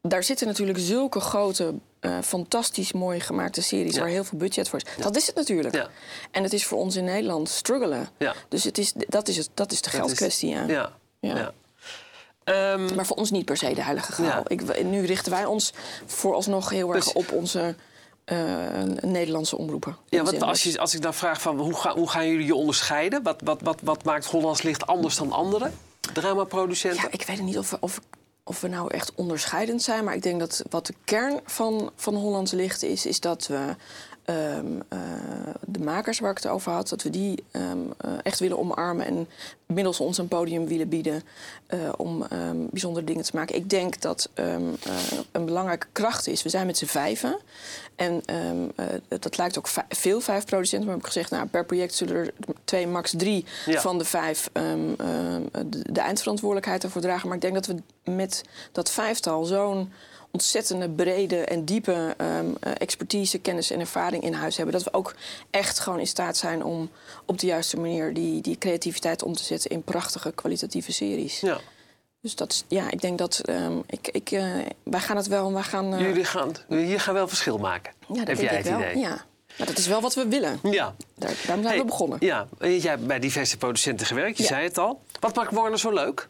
daar 0.02 0.23
zitten 0.25 0.46
natuurlijk 0.46 0.78
zulke 0.78 1.20
grote, 1.20 1.75
eh, 2.00 2.18
fantastisch 2.23 2.92
mooi 2.92 3.20
gemaakte 3.20 3.62
series... 3.62 3.94
Ja. 3.94 4.00
waar 4.00 4.08
heel 4.08 4.25
veel 4.25 4.38
budget 4.38 4.68
voor 4.68 4.78
is. 4.84 5.02
Dat 5.02 5.16
is 5.16 5.26
het 5.26 5.34
natuurlijk. 5.37 5.75
Ja. 5.75 5.88
En 6.30 6.42
het 6.42 6.52
is 6.52 6.66
voor 6.66 6.78
ons 6.78 6.96
in 6.96 7.04
Nederland 7.04 7.49
struggelen. 7.49 8.08
Ja. 8.18 8.34
Dus 8.49 8.64
het 8.64 8.78
is, 8.78 8.92
dat, 8.96 9.28
is 9.28 9.37
het, 9.37 9.49
dat 9.54 9.73
is 9.73 9.80
de 9.82 9.90
geldkwestie, 9.90 10.49
ja. 10.50 10.92
Ja. 11.20 11.52
Ehm, 12.44 12.94
Maar 12.94 13.06
voor 13.06 13.16
ons 13.16 13.30
niet 13.30 13.44
per 13.44 13.56
se 13.56 13.74
de 13.74 13.82
heilige 13.82 14.12
graal. 14.12 14.26
Ja. 14.26 14.42
Ik, 14.46 14.84
nu 14.84 15.04
richten 15.06 15.32
wij 15.32 15.44
ons 15.44 15.72
vooralsnog 16.06 16.70
heel 16.70 16.94
erg 16.94 17.04
Dus- 17.04 17.12
op 17.12 17.32
onze 17.32 17.74
eh, 18.24 18.38
Nederlandse 19.00 19.56
omroepen. 19.58 19.96
ja, 20.08 20.24
zin 20.24 20.42
als, 20.42 20.62
je, 20.62 20.78
als 20.78 20.94
ik 20.94 21.02
dan 21.02 21.14
vraag 21.14 21.40
van 21.40 21.58
hoe, 21.58 21.74
ga, 21.74 21.94
hoe 21.94 22.10
gaan 22.10 22.28
jullie 22.28 22.46
je 22.46 22.54
onderscheiden? 22.54 23.22
Wat, 23.22 23.40
wat, 23.44 23.60
wat, 23.62 23.80
wat 23.82 24.04
maakt 24.04 24.26
Hollands 24.26 24.62
Licht 24.62 24.86
anders 24.86 25.16
dan 25.16 25.32
andere 25.32 25.70
dramaproducenten? 26.12 27.02
Ja, 27.02 27.08
ik 27.10 27.22
weet 27.26 27.42
niet 27.42 27.58
of 27.58 27.70
we, 27.70 27.76
of, 27.80 28.00
of 28.44 28.60
we 28.60 28.68
nou 28.68 28.94
echt 28.94 29.12
onderscheidend 29.14 29.82
zijn. 29.82 30.04
Maar 30.04 30.14
ik 30.14 30.22
denk 30.22 30.40
dat 30.40 30.62
wat 30.70 30.86
de 30.86 30.94
kern 31.04 31.40
van, 31.44 31.90
van 31.96 32.14
Hollands 32.14 32.52
Licht 32.52 32.82
is... 32.82 33.06
is 33.06 33.20
dat 33.20 33.46
we 33.46 33.76
ehm, 34.25 34.81
eh, 34.88 34.99
de 35.66 35.81
makers 35.81 36.19
waar 36.19 36.31
ik 36.31 36.37
het 36.37 36.47
over 36.47 36.73
had... 36.73 36.88
dat 36.88 37.02
we 37.02 37.11
die 37.11 37.45
ehm, 37.50 37.78
eh, 37.99 38.12
echt 38.23 38.38
willen 38.38 38.59
omarmen... 38.59 39.07
en 39.07 39.28
middels 39.66 40.00
ons 40.00 40.19
een 40.19 40.28
podium 40.28 40.66
willen 40.66 40.88
bieden... 40.88 41.23
eh, 41.66 41.78
om 41.97 42.23
ehm, 42.23 42.57
bijzondere 42.71 43.07
dingen 43.07 43.25
te 43.25 43.37
maken. 43.37 43.54
Ik 43.54 43.71
denk 43.71 44.00
dat 44.00 44.28
een 45.33 45.45
belangrijke 45.45 45.87
kracht 45.93 46.26
is... 46.26 46.43
we 46.43 46.49
zijn 46.49 46.66
met 46.66 46.78
z'n 46.78 46.85
vijven... 46.87 47.38
En 47.97 48.23
dat 49.09 49.37
lijkt 49.37 49.59
ook 49.59 49.69
veel, 49.88 50.21
vijf 50.21 50.45
producenten. 50.45 50.87
Maar 50.87 50.97
heb 50.97 51.07
ik 51.07 51.12
gezegd, 51.12 51.31
nou, 51.31 51.47
per 51.47 51.64
project 51.64 51.95
zullen 51.95 52.16
er 52.16 52.35
twee, 52.64 52.87
max 52.87 53.12
drie 53.16 53.45
Ja. 53.66 53.81
van 53.81 53.99
de 53.99 54.04
vijf 54.04 54.50
de, 54.52 55.93
de 55.93 56.00
eindverantwoordelijkheid 56.00 56.85
ervoor 56.85 57.00
dragen. 57.00 57.26
Maar 57.26 57.37
ik 57.37 57.43
denk 57.43 57.54
dat 57.54 57.66
we 57.66 57.83
met 58.11 58.45
dat 58.73 58.90
vijftal 58.90 59.45
zo'n 59.45 59.93
ontzettende 60.35 60.88
brede 60.91 61.37
en 61.45 61.64
diepe 61.64 62.14
ehm, 62.17 62.47
eh, 62.61 62.73
expertise, 62.79 63.38
kennis 63.38 63.71
en 63.71 63.81
ervaring 63.81 64.23
in 64.23 64.33
huis 64.33 64.57
hebben. 64.57 64.75
Dat 64.75 64.85
we 64.85 64.93
ook 64.93 65.14
echt 65.50 65.79
gewoon 65.79 65.99
in 65.99 66.07
staat 66.07 66.37
zijn 66.37 66.64
om 66.64 66.91
op 67.26 67.38
de 67.38 67.47
juiste 67.47 67.76
manier 67.76 68.14
die, 68.14 68.41
die 68.41 68.59
creativiteit 68.59 69.23
om 69.23 69.33
te 69.33 69.45
zetten 69.45 69.71
in 69.71 69.83
prachtige 69.83 70.33
kwalitatieve 70.33 70.93
series. 70.93 71.41
Ja. 71.41 71.59
Dus 72.21 72.35
dat 72.35 72.53
is, 72.53 72.64
ja, 72.69 72.91
ik 72.91 73.00
denk 73.00 73.19
dat 73.19 73.38
ehm, 73.45 73.79
ik, 73.87 74.09
ik, 74.09 74.31
eh, 74.31 74.45
wij 74.83 75.00
gaan 75.00 75.17
het 75.17 75.26
wel, 75.26 75.53
wij 75.53 75.62
gaan. 75.62 75.95
eh, 75.95 76.00
Jullie 76.00 76.25
gaan, 76.25 76.53
jullie 76.69 76.99
gaan 76.99 77.14
wel 77.14 77.29
verschil 77.29 77.59
maken. 77.59 77.93
ja, 78.09 78.14
dat 78.14 78.26
Heb 78.26 78.37
jij 78.37 78.45
ik 78.59 78.64
het 78.64 78.69
wel. 78.69 78.79
idee? 78.81 78.99
Ja. 78.99 79.25
Maar 79.59 79.67
dat 79.67 79.79
is 79.79 79.87
wel 79.87 80.00
wat 80.00 80.14
we 80.14 80.29
willen. 80.29 80.59
Ja. 80.62 80.95
Daar, 81.14 81.29
daarom 81.47 81.47
zijn 81.47 81.64
Hey, 81.67 81.79
we 81.79 81.85
begonnen. 81.85 82.19
Ja, 82.21 82.47
jij 82.61 82.79
hebt 82.81 83.07
bij 83.07 83.19
diverse 83.19 83.57
producenten 83.57 84.07
gewerkt, 84.07 84.37
je 84.37 84.43
Ja. 84.43 84.49
zei 84.49 84.64
het 84.64 84.79
al. 84.79 85.00
Wat 85.21 85.35
maakt 85.35 85.53
Warner 85.53 85.79
zo 85.79 85.91
leuk? 85.93 86.29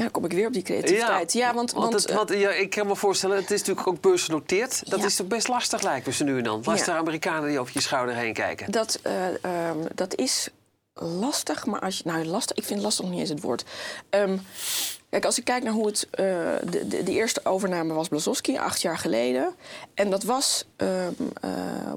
Ja, 0.00 0.06
dan 0.06 0.14
kom 0.22 0.24
ik 0.30 0.32
weer 0.32 0.46
op 0.46 0.52
die 0.52 0.62
creativiteit. 0.62 1.32
Ja, 1.32 1.54
want, 1.54 1.72
want, 1.72 1.92
het- 1.92 2.12
want 2.12 2.28
ja, 2.30 2.50
ik 2.50 2.70
kan 2.70 2.86
me 2.86 2.96
voorstellen, 2.96 3.36
het 3.36 3.50
is 3.50 3.58
natuurlijk 3.58 3.86
ook 3.86 4.00
beursgenoteerd. 4.00 4.90
Dat 4.90 5.00
Ja. 5.00 5.06
is 5.06 5.16
toch 5.16 5.26
best 5.26 5.48
lastig, 5.48 5.82
lijkt 5.82 6.06
me 6.06 6.12
zo 6.12 6.24
nu 6.24 6.38
en 6.38 6.44
dan. 6.44 6.60
Lastig. 6.64 6.94
Amerikanen 6.94 7.48
die 7.48 7.58
over 7.58 7.72
je 7.74 7.80
schouder 7.80 8.14
heen 8.14 8.32
kijken. 8.32 8.70
Dat, 8.72 8.98
eh, 9.02 9.44
ehm, 9.44 9.78
dat 9.94 10.14
is 10.14 10.48
lastig, 10.94 11.66
maar 11.66 11.80
als 11.80 11.96
je. 11.98 12.02
Nou, 12.06 12.24
lastig, 12.24 12.56
ik 12.56 12.64
vind 12.64 12.80
lastig 12.82 13.04
nog 13.04 13.12
niet 13.12 13.20
eens 13.20 13.28
het 13.30 13.40
woord. 13.40 13.64
Ehm, 14.10 14.38
Kijk, 15.10 15.24
als 15.24 15.38
ik 15.38 15.44
kijk 15.44 15.62
naar 15.62 15.72
hoe 15.72 15.86
het. 15.86 16.06
eh, 16.10 16.24
de, 16.70 16.88
de, 16.88 17.02
de 17.02 17.12
eerste 17.12 17.40
overname 17.44 17.94
was 17.94 18.08
Blazowski, 18.08 18.58
acht 18.58 18.80
jaar 18.82 18.98
geleden. 18.98 19.54
En 19.94 20.10
dat 20.10 20.22
was. 20.22 20.64
ehm, 20.76 21.12
eh, 21.40 21.50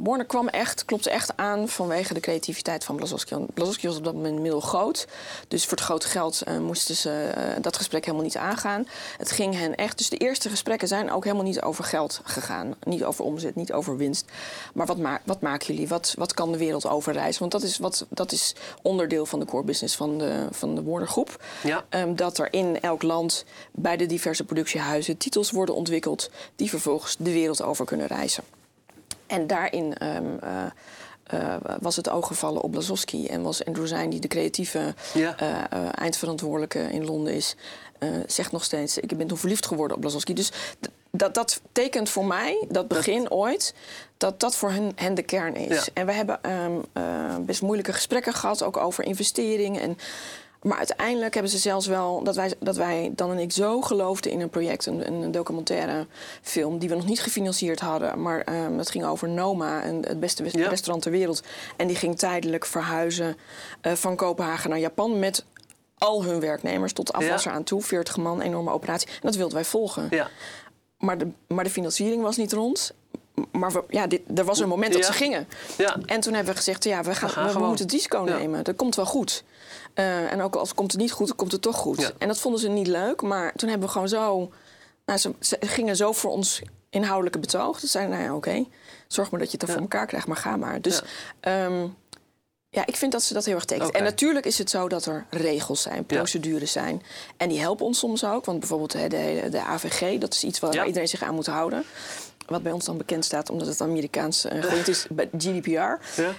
Warner 0.03 0.25
kwam 0.25 0.47
echt, 0.47 0.85
klopte 0.85 1.09
echt 1.09 1.37
aan 1.37 1.69
vanwege 1.69 2.13
de 2.13 2.19
creativiteit 2.19 2.83
van 2.83 2.95
Blazowski. 2.95 3.35
Want 3.35 3.53
Blazowski 3.53 3.87
was 3.87 3.97
op 3.97 4.03
dat 4.03 4.13
moment 4.13 4.39
middelgroot. 4.39 5.07
Dus 5.47 5.63
voor 5.63 5.77
het 5.77 5.85
grote 5.85 6.07
geld 6.07 6.41
eh, 6.41 6.57
moesten 6.57 6.95
ze 6.95 7.31
dat 7.61 7.77
gesprek 7.77 8.05
helemaal 8.05 8.25
niet 8.25 8.37
aangaan. 8.37 8.87
Het 9.17 9.31
ging 9.31 9.55
hen 9.57 9.75
echt. 9.75 9.97
Dus 9.97 10.09
de 10.09 10.17
eerste 10.17 10.49
gesprekken 10.49 10.87
zijn 10.87 11.11
ook 11.11 11.23
helemaal 11.23 11.45
niet 11.45 11.61
over 11.61 11.83
geld 11.83 12.21
gegaan. 12.23 12.75
Niet 12.83 13.03
over 13.03 13.25
omzet, 13.25 13.55
niet 13.55 13.73
over 13.73 13.97
winst. 13.97 14.25
Maar 14.73 14.85
wat, 14.85 14.97
ma 14.97 15.21
wat 15.23 15.41
maken 15.41 15.67
jullie? 15.73 15.87
Wat, 15.87 16.13
wat 16.17 16.33
kan 16.33 16.51
de 16.51 16.57
wereld 16.57 16.87
overreizen? 16.87 17.39
Want 17.39 17.51
dat 17.51 17.63
is, 17.63 17.77
wat, 17.77 18.05
dat 18.09 18.31
is 18.31 18.55
onderdeel 18.81 19.25
van 19.25 19.39
de 19.39 19.45
core 19.45 19.63
business 19.63 19.95
van 19.95 20.17
de, 20.17 20.47
van 20.51 20.75
de 20.75 20.83
Warner 20.83 21.07
Groep. 21.07 21.43
Ja. 21.63 21.83
Ehm, 21.89 22.15
dat 22.15 22.37
er 22.37 22.53
in 22.53 22.79
elk 22.81 23.01
land 23.03 23.45
bij 23.71 23.97
de 23.97 24.05
diverse 24.05 24.43
productiehuizen 24.43 25.17
titels 25.17 25.51
worden 25.51 25.75
ontwikkeld 25.75 26.29
die 26.55 26.69
vervolgens 26.69 27.15
de 27.19 27.31
wereld 27.31 27.61
over 27.61 27.85
kunnen 27.85 28.07
reizen. 28.07 28.43
En 29.27 29.47
daarin 29.47 29.97
ehm, 29.97 30.25
eh, 30.41 30.65
eh, 31.23 31.55
was 31.79 31.95
het 31.95 32.09
oog 32.09 32.27
gevallen 32.27 32.61
op 32.61 32.71
Blazowski 32.71 33.27
en 33.27 33.41
was 33.41 33.65
Andrew 33.65 33.87
Zijn, 33.87 34.09
die 34.09 34.19
de 34.19 34.27
creatieve 34.27 34.93
Ja. 35.13 35.37
eh, 35.37 35.89
eindverantwoordelijke 35.91 36.79
in 36.79 37.05
Londen 37.05 37.33
is, 37.33 37.55
zegt 38.27 38.51
nog 38.51 38.63
steeds: 38.63 38.97
Ik 38.97 39.17
ben 39.17 39.27
toen 39.27 39.37
verliefd 39.37 39.65
geworden 39.65 39.95
op 39.95 40.01
Blazowski. 40.01 40.33
Dus 40.33 40.51
dat, 41.17 41.33
dat 41.33 41.61
tekent 41.71 42.09
voor 42.09 42.25
mij, 42.25 42.65
dat 42.69 42.87
begin 42.87 43.31
ooit, 43.31 43.73
dat 44.17 44.39
dat 44.39 44.55
voor 44.55 44.71
hen, 44.71 44.91
hen 44.95 45.13
de 45.13 45.23
kern 45.23 45.55
is. 45.55 45.85
Ja. 45.85 45.91
En 45.93 46.05
we 46.05 46.11
hebben 46.11 46.43
ehm, 46.43 46.71
eh, 46.93 47.35
best 47.39 47.61
moeilijke 47.61 47.93
gesprekken 47.93 48.33
gehad, 48.33 48.63
ook 48.63 48.77
over 48.77 49.03
investeringen. 49.03 49.81
En, 49.81 49.97
maar 50.63 50.77
uiteindelijk 50.77 51.33
hebben 51.33 51.51
ze 51.51 51.57
zelfs 51.57 51.87
wel 51.87 52.23
dat 52.23 52.35
wij, 52.35 52.53
dat 52.59 52.75
wij 52.75 53.11
dan 53.15 53.31
en 53.31 53.37
ik 53.39 53.51
zo 53.51 53.81
geloofden 53.81 54.31
in 54.31 54.41
een 54.41 54.49
project, 54.49 54.85
een, 54.85 55.07
een 55.23 55.31
documentaire 55.31 56.07
film, 56.41 56.77
die 56.79 56.89
we 56.89 56.95
nog 56.95 57.05
niet 57.05 57.21
gefinancierd 57.21 57.79
hadden. 57.79 58.21
Maar 58.21 58.41
ehm, 58.41 58.77
het 58.77 58.91
ging 58.91 59.05
over 59.05 59.29
Noma, 59.29 59.85
een, 59.85 60.05
het 60.07 60.19
beste 60.19 60.43
Ja. 60.51 60.69
restaurant 60.69 61.01
ter 61.03 61.11
wereld. 61.11 61.43
En 61.77 61.87
die 61.87 61.95
ging 61.95 62.17
tijdelijk 62.17 62.65
verhuizen 62.65 63.37
eh, 63.81 63.93
van 63.93 64.15
Kopenhagen 64.15 64.69
naar 64.69 64.79
Japan 64.79 65.19
met 65.19 65.45
al 65.97 66.23
hun 66.23 66.39
werknemers 66.39 66.93
tot 66.93 67.13
afwasser 67.13 67.51
Ja. 67.51 67.57
aan 67.57 67.63
toe. 67.63 67.81
40 67.81 68.17
man, 68.17 68.41
enorme 68.41 68.71
operatie. 68.71 69.07
En 69.07 69.15
dat 69.21 69.35
wilden 69.35 69.55
wij 69.55 69.65
volgen. 69.65 70.07
Ja. 70.09 70.27
Maar, 70.97 71.17
de, 71.17 71.27
maar 71.47 71.63
de 71.63 71.69
financiering 71.69 72.21
was 72.21 72.37
niet 72.37 72.53
rond. 72.53 72.93
Maar 73.51 73.71
we, 73.71 73.83
ja, 73.89 74.07
dit, 74.07 74.21
er 74.35 74.45
was 74.45 74.59
een 74.59 74.67
moment 74.67 74.93
dat 74.93 75.01
Ja. 75.01 75.07
ze 75.07 75.13
gingen. 75.13 75.47
Ja. 75.77 75.97
En 76.05 76.19
toen 76.19 76.33
hebben 76.33 76.51
we 76.51 76.57
gezegd, 76.57 76.83
ja, 76.83 77.03
we, 77.03 77.15
gaan, 77.15 77.29
gaan 77.29 77.53
we, 77.53 77.59
moeten 77.59 77.85
het 77.85 77.93
risico 77.93 78.25
Ja. 78.25 78.37
nemen. 78.37 78.63
Dat 78.63 78.75
komt 78.75 78.95
wel 78.95 79.05
goed. 79.05 79.43
Eh, 79.93 80.31
en 80.31 80.41
ook 80.41 80.55
als 80.55 80.73
komt 80.73 80.91
het 80.91 81.01
niet 81.01 81.11
goed, 81.11 81.27
dan 81.27 81.35
komt 81.35 81.51
het 81.51 81.61
toch 81.61 81.75
goed. 81.75 81.99
Ja. 82.01 82.11
En 82.17 82.27
dat 82.27 82.39
vonden 82.39 82.59
ze 82.61 82.67
niet 82.69 82.87
leuk. 82.87 83.21
Maar 83.21 83.53
toen 83.55 83.69
hebben 83.69 83.87
we 83.87 83.93
gewoon 83.93 84.09
zo... 84.09 84.51
Nou, 85.05 85.19
ze, 85.19 85.33
ze 85.39 85.57
gingen 85.59 85.95
zo 85.95 86.11
voor 86.11 86.31
ons 86.31 86.61
inhoudelijke 86.89 87.39
betoog. 87.39 87.79
Ze 87.79 87.87
zeiden, 87.87 88.13
nou 88.15 88.27
ja, 88.29 88.35
oké. 88.35 88.65
Zorg 89.07 89.31
maar 89.31 89.39
dat 89.39 89.51
je 89.51 89.57
het 89.57 89.67
Ja. 89.67 89.73
voor 89.73 89.81
elkaar 89.81 90.05
krijgt, 90.07 90.27
maar 90.27 90.37
ga 90.37 90.57
maar. 90.57 90.81
Dus 90.81 91.01
Ja. 91.41 91.51
ja, 91.51 91.87
ja 92.69 92.85
ik 92.85 92.95
vind 92.95 93.11
dat 93.11 93.23
ze 93.23 93.33
dat 93.33 93.45
heel 93.45 93.55
erg 93.55 93.65
tekent. 93.65 93.87
Oké. 93.89 93.97
En 93.97 94.03
natuurlijk 94.03 94.45
is 94.45 94.57
het 94.57 94.69
zo 94.69 94.87
dat 94.89 95.05
er 95.05 95.25
regels 95.29 95.81
zijn, 95.81 96.05
procedures 96.05 96.71
zijn. 96.71 97.01
En 97.37 97.49
die 97.49 97.59
helpen 97.59 97.85
ons 97.85 97.99
soms 97.99 98.23
ook. 98.25 98.45
Want 98.45 98.59
bijvoorbeeld 98.59 98.93
hè, 98.93 99.07
de, 99.07 99.47
de 99.51 99.61
AVG, 99.61 100.19
dat 100.19 100.33
is 100.33 100.43
iets 100.43 100.59
waar, 100.59 100.73
Ja. 100.73 100.85
iedereen 100.85 101.07
zich 101.07 101.23
aan 101.23 101.35
moet 101.35 101.45
houden. 101.45 101.83
Wat 102.47 102.63
bij 102.63 102.71
ons 102.71 102.85
dan 102.85 102.97
bekend 102.97 103.25
staat, 103.25 103.49
omdat 103.49 103.67
het 103.67 103.81
Amerikaans 103.81 104.45
uh, 104.45 104.87
is, 104.87 105.07
GDPR. 105.37 105.71
Ja. 106.21 106.31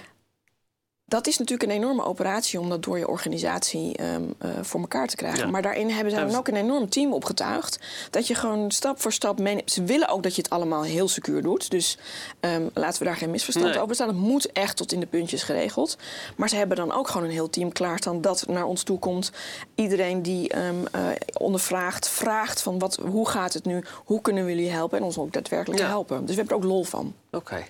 Dat 1.07 1.27
is 1.27 1.37
natuurlijk 1.37 1.69
een 1.71 1.77
enorme 1.77 2.03
operatie 2.03 2.59
om 2.59 2.69
dat 2.69 2.83
door 2.83 2.97
je 2.97 3.07
organisatie 3.07 3.97
ehm, 3.97 4.23
eh, 4.37 4.49
voor 4.61 4.79
elkaar 4.79 5.07
te 5.07 5.15
krijgen. 5.15 5.39
Ja. 5.39 5.47
Maar 5.51 5.61
daarin 5.61 5.89
hebben 5.89 6.11
ze 6.13 6.19
Ja, 6.19 6.25
dan 6.25 6.35
ook 6.35 6.47
een 6.47 6.55
enorm 6.55 6.89
team 6.89 7.13
opgetuigd. 7.13 7.79
Dat 8.09 8.27
je 8.27 8.35
gewoon 8.35 8.71
stap 8.71 9.01
voor 9.01 9.11
stap. 9.13 9.39
Ze 9.65 9.83
willen 9.83 10.07
ook 10.09 10.23
dat 10.23 10.35
je 10.35 10.41
het 10.41 10.51
allemaal 10.51 10.83
heel 10.83 11.07
secuur 11.07 11.41
doet. 11.41 11.69
Dus 11.71 11.97
ehm, 12.39 12.63
laten 12.73 12.99
we 12.99 13.05
daar 13.05 13.15
geen 13.15 13.31
misverstand 13.31 13.67
Nee. 13.73 13.79
over 13.81 13.95
staan. 13.95 14.07
Het 14.07 14.17
moet 14.17 14.51
echt 14.51 14.77
tot 14.77 14.91
in 14.91 14.99
de 14.99 15.05
puntjes 15.05 15.43
geregeld. 15.43 15.97
Maar 16.35 16.49
ze 16.49 16.55
hebben 16.55 16.77
dan 16.77 16.91
ook 16.91 17.07
gewoon 17.07 17.27
een 17.27 17.33
heel 17.33 17.49
team 17.49 17.71
klaarstaan 17.71 18.21
dat 18.21 18.47
naar 18.47 18.65
ons 18.65 18.83
toe 18.83 18.99
komt. 18.99 19.31
Iedereen 19.75 20.21
die 20.21 20.49
ehm, 20.49 20.75
eh, 20.91 21.01
ondervraagt, 21.33 22.09
vraagt 22.09 22.61
van 22.61 22.79
wat, 22.79 22.99
hoe 23.09 23.29
gaat 23.29 23.53
het 23.53 23.65
nu? 23.65 23.83
Hoe 24.05 24.21
kunnen 24.21 24.45
we 24.45 24.49
jullie 24.55 24.69
helpen? 24.71 24.97
En 24.97 25.03
ons 25.03 25.17
ook 25.17 25.33
daadwerkelijk 25.33 25.81
Ja. 25.81 25.87
helpen. 25.87 26.19
Dus 26.25 26.35
we 26.35 26.41
hebben 26.41 26.57
er 26.57 26.63
ook 26.63 26.69
lol 26.69 26.83
van. 26.83 27.13
Oké. 27.35 27.63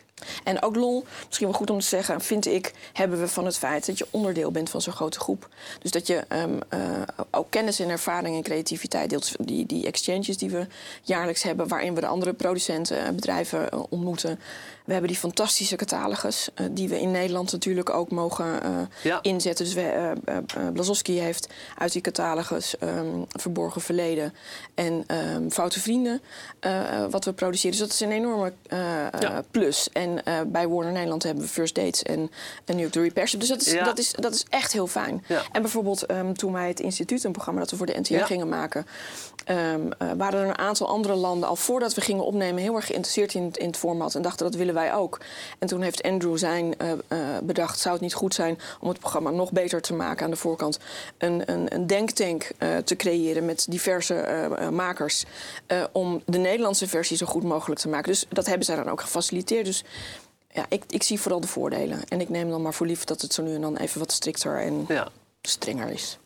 En 0.43 0.61
ook 0.61 0.75
lol, 0.75 1.05
misschien 1.27 1.47
wel 1.47 1.55
goed 1.57 1.69
om 1.69 1.79
te 1.79 1.85
zeggen, 1.85 2.21
vind 2.21 2.45
ik, 2.45 2.73
hebben 2.93 3.19
we 3.19 3.27
van 3.27 3.45
het 3.45 3.57
feit 3.57 3.85
dat 3.85 3.97
je 3.97 4.07
onderdeel 4.09 4.51
bent 4.51 4.69
van 4.69 4.81
zo'n 4.81 4.93
grote 4.93 5.19
groep. 5.19 5.49
Dus 5.81 5.91
dat 5.91 6.07
je 6.07 6.23
ehm, 6.27 6.59
eh, 6.69 6.79
ook 7.31 7.47
kennis 7.49 7.79
en 7.79 7.89
ervaring 7.89 8.35
en 8.35 8.43
creativiteit 8.43 9.09
deelt. 9.09 9.31
Die, 9.39 9.65
die 9.65 9.85
exchanges 9.85 10.37
die 10.37 10.49
we 10.49 10.67
jaarlijks 11.01 11.43
hebben, 11.43 11.67
waarin 11.67 11.95
we 11.95 12.01
de 12.01 12.07
andere 12.07 12.33
producenten 12.33 12.97
en 12.97 13.15
bedrijven 13.15 13.71
eh, 13.71 13.79
ontmoeten. 13.89 14.39
We 14.85 14.91
hebben 14.91 15.11
die 15.11 15.19
fantastische 15.19 15.75
catalogus, 15.75 16.49
eh, 16.53 16.65
die 16.71 16.89
we 16.89 16.99
in 17.01 17.11
Nederland 17.11 17.51
natuurlijk 17.51 17.89
ook 17.89 18.11
mogen 18.11 18.63
eh, 18.63 18.69
Ja. 19.03 19.19
inzetten. 19.21 19.65
Dus 19.65 19.73
we, 19.73 19.81
eh, 19.81 20.11
eh, 20.11 20.37
eh, 20.37 20.43
Blazowski 20.73 21.19
heeft 21.19 21.47
uit 21.77 21.91
die 21.91 22.01
catalogus 22.01 22.77
ehm, 22.77 23.23
Verborgen 23.29 23.81
Verleden 23.81 24.33
en 24.75 25.03
ehm, 25.07 25.49
Foute 25.49 25.79
Vrienden 25.81 26.21
eh, 26.59 26.79
eh, 27.03 27.11
wat 27.11 27.25
we 27.25 27.33
produceren. 27.33 27.71
Dus 27.71 27.79
dat 27.79 27.89
is 27.93 27.99
een 27.99 28.11
enorme 28.11 28.53
eh, 28.67 28.79
Ja. 29.19 29.43
Plus. 29.59 29.89
En 29.91 30.25
eh, 30.25 30.33
bij 30.47 30.67
Warner 30.67 30.91
Nederland 30.91 31.23
hebben 31.23 31.43
we 31.43 31.49
First 31.49 31.75
Dates 31.75 32.03
en, 32.03 32.31
en 32.65 32.75
nu 32.75 32.85
ook 32.85 32.91
de 32.91 33.01
Repair. 33.01 33.33
Dus 33.37 33.47
dat 33.49 33.61
is, 33.61 33.71
Ja. 33.71 33.83
dat, 33.83 33.97
is, 33.97 34.11
dat 34.11 34.33
is 34.33 34.45
echt 34.49 34.71
heel 34.73 34.87
fijn. 34.87 35.23
Ja. 35.27 35.41
En 35.51 35.61
bijvoorbeeld 35.61 36.05
ehm, 36.05 36.33
toen 36.33 36.53
wij 36.53 36.67
het 36.67 36.79
instituut, 36.79 37.23
een 37.23 37.31
programma 37.31 37.59
dat 37.59 37.69
we 37.71 37.77
voor 37.77 37.85
de 37.85 37.99
NTR 37.99 38.13
Ja. 38.13 38.25
gingen 38.25 38.49
maken... 38.49 38.85
ehm, 39.45 39.91
eh, 39.97 40.07
waren 40.17 40.39
er 40.39 40.47
een 40.47 40.57
aantal 40.57 40.87
andere 40.87 41.13
landen 41.15 41.49
al 41.49 41.55
voordat 41.55 41.93
we 41.93 42.01
gingen 42.01 42.23
opnemen... 42.23 42.61
heel 42.61 42.75
erg 42.75 42.85
geïnteresseerd 42.85 43.33
in, 43.33 43.51
in 43.53 43.67
het 43.67 43.77
format 43.77 44.15
en 44.15 44.21
dachten 44.21 44.45
dat 44.45 44.55
willen 44.55 44.73
wij 44.73 44.93
ook. 44.93 45.19
En 45.59 45.67
toen 45.67 45.81
heeft 45.81 46.03
Andrew 46.03 46.37
zijn 46.37 46.77
eh, 46.77 46.91
bedacht... 47.43 47.79
zou 47.79 47.93
het 47.93 48.03
niet 48.03 48.13
goed 48.13 48.33
zijn 48.33 48.59
om 48.79 48.89
het 48.89 48.99
programma 48.99 49.29
nog 49.29 49.51
beter 49.51 49.81
te 49.81 49.93
maken 49.93 50.25
aan 50.25 50.31
de 50.31 50.37
voorkant... 50.37 50.79
een, 51.17 51.51
een, 51.51 51.73
een 51.75 51.87
denktank 51.87 52.47
te 52.85 52.95
creëren 52.95 53.45
met 53.45 53.65
diverse 53.69 54.47
makers... 54.71 55.23
om 55.91 56.21
de 56.25 56.37
Nederlandse 56.37 56.87
versie 56.87 57.17
zo 57.17 57.25
goed 57.25 57.43
mogelijk 57.43 57.79
te 57.81 57.89
maken. 57.89 58.11
Dus 58.11 58.25
dat 58.29 58.45
hebben 58.45 58.65
zij 58.65 58.75
dan 58.75 58.89
ook 58.89 59.01
gefaciliteerd. 59.01 59.43
Dus 59.45 59.83
ja, 60.51 60.65
ik, 60.69 60.83
ik 60.89 61.03
zie 61.03 61.19
vooral 61.19 61.39
de 61.39 61.47
voordelen. 61.47 62.01
En 62.07 62.21
ik 62.21 62.29
neem 62.29 62.49
dan 62.49 62.61
maar 62.61 62.73
voor 62.73 62.87
lief 62.87 63.03
dat 63.03 63.21
het 63.21 63.33
zo 63.33 63.43
nu 63.43 63.55
en 63.55 63.61
dan 63.61 63.77
even 63.77 63.99
wat 63.99 64.11
strikter 64.11 64.59
en 64.61 64.85
Ja. 64.87 65.07
strenger 65.41 65.89
is. 65.89 66.17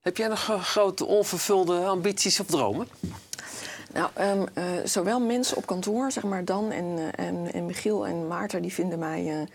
Heb 0.00 0.16
jij 0.16 0.28
nog 0.28 0.58
grote 0.62 1.04
onvervulde 1.04 1.84
ambities 1.84 2.40
of 2.40 2.46
dromen? 2.46 2.88
Nou, 3.92 4.10
ehm, 4.14 4.46
eh, 4.54 4.64
zowel 4.84 5.20
mensen 5.20 5.56
op 5.56 5.66
kantoor, 5.66 6.12
zeg 6.12 6.22
maar 6.22 6.44
Dan 6.44 6.70
en, 6.72 6.98
eh, 7.14 7.26
en, 7.26 7.52
en 7.52 7.66
Michiel 7.66 8.06
en 8.06 8.26
Maarten, 8.26 8.62
die 8.62 8.72
vinden 8.72 8.98
mij 8.98 9.46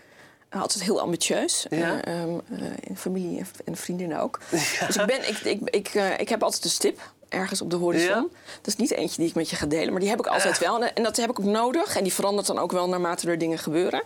eh, 0.50 0.62
altijd 0.62 0.84
heel 0.84 1.00
ambitieus. 1.02 1.66
Ja. 1.70 2.02
Eh, 2.04 2.22
ehm, 2.22 2.40
eh, 2.50 2.62
in 2.80 2.98
familie 2.98 3.38
en, 3.40 3.46
en 3.66 3.76
vriendinnen 3.78 4.20
ook. 4.20 4.40
Dus 4.88 4.96
ik, 4.98 5.06
ben, 5.06 5.28
ik, 5.30 5.38
ik, 5.38 5.70
ik, 5.70 5.94
ik 6.20 6.30
heb 6.30 6.44
altijd 6.44 6.64
een 6.64 6.70
stip 6.70 7.12
ergens 7.30 7.62
op 7.62 7.70
de 7.70 7.76
horizon. 7.76 8.08
Ja. 8.08 8.28
Dat 8.56 8.68
is 8.68 8.76
niet 8.76 8.92
eentje 8.92 9.18
die 9.18 9.30
ik 9.30 9.36
met 9.36 9.50
je 9.50 9.56
ga 9.56 9.66
delen, 9.66 9.92
maar 9.92 10.00
die 10.00 10.10
heb 10.10 10.20
ik 10.20 10.28
altijd 10.28 10.60
wel. 10.60 10.84
En, 10.84 10.96
en 10.96 11.04
dat 11.04 11.18
heb 11.18 11.30
ik 11.30 11.40
ook 11.40 11.46
nodig. 11.46 11.96
En 11.96 12.04
die 12.04 12.14
verandert 12.14 12.48
dan 12.48 12.60
ook 12.60 12.72
wel 12.72 12.90
naarmate 12.90 13.30
er 13.30 13.38
dingen 13.38 13.58
gebeuren. 13.58 14.04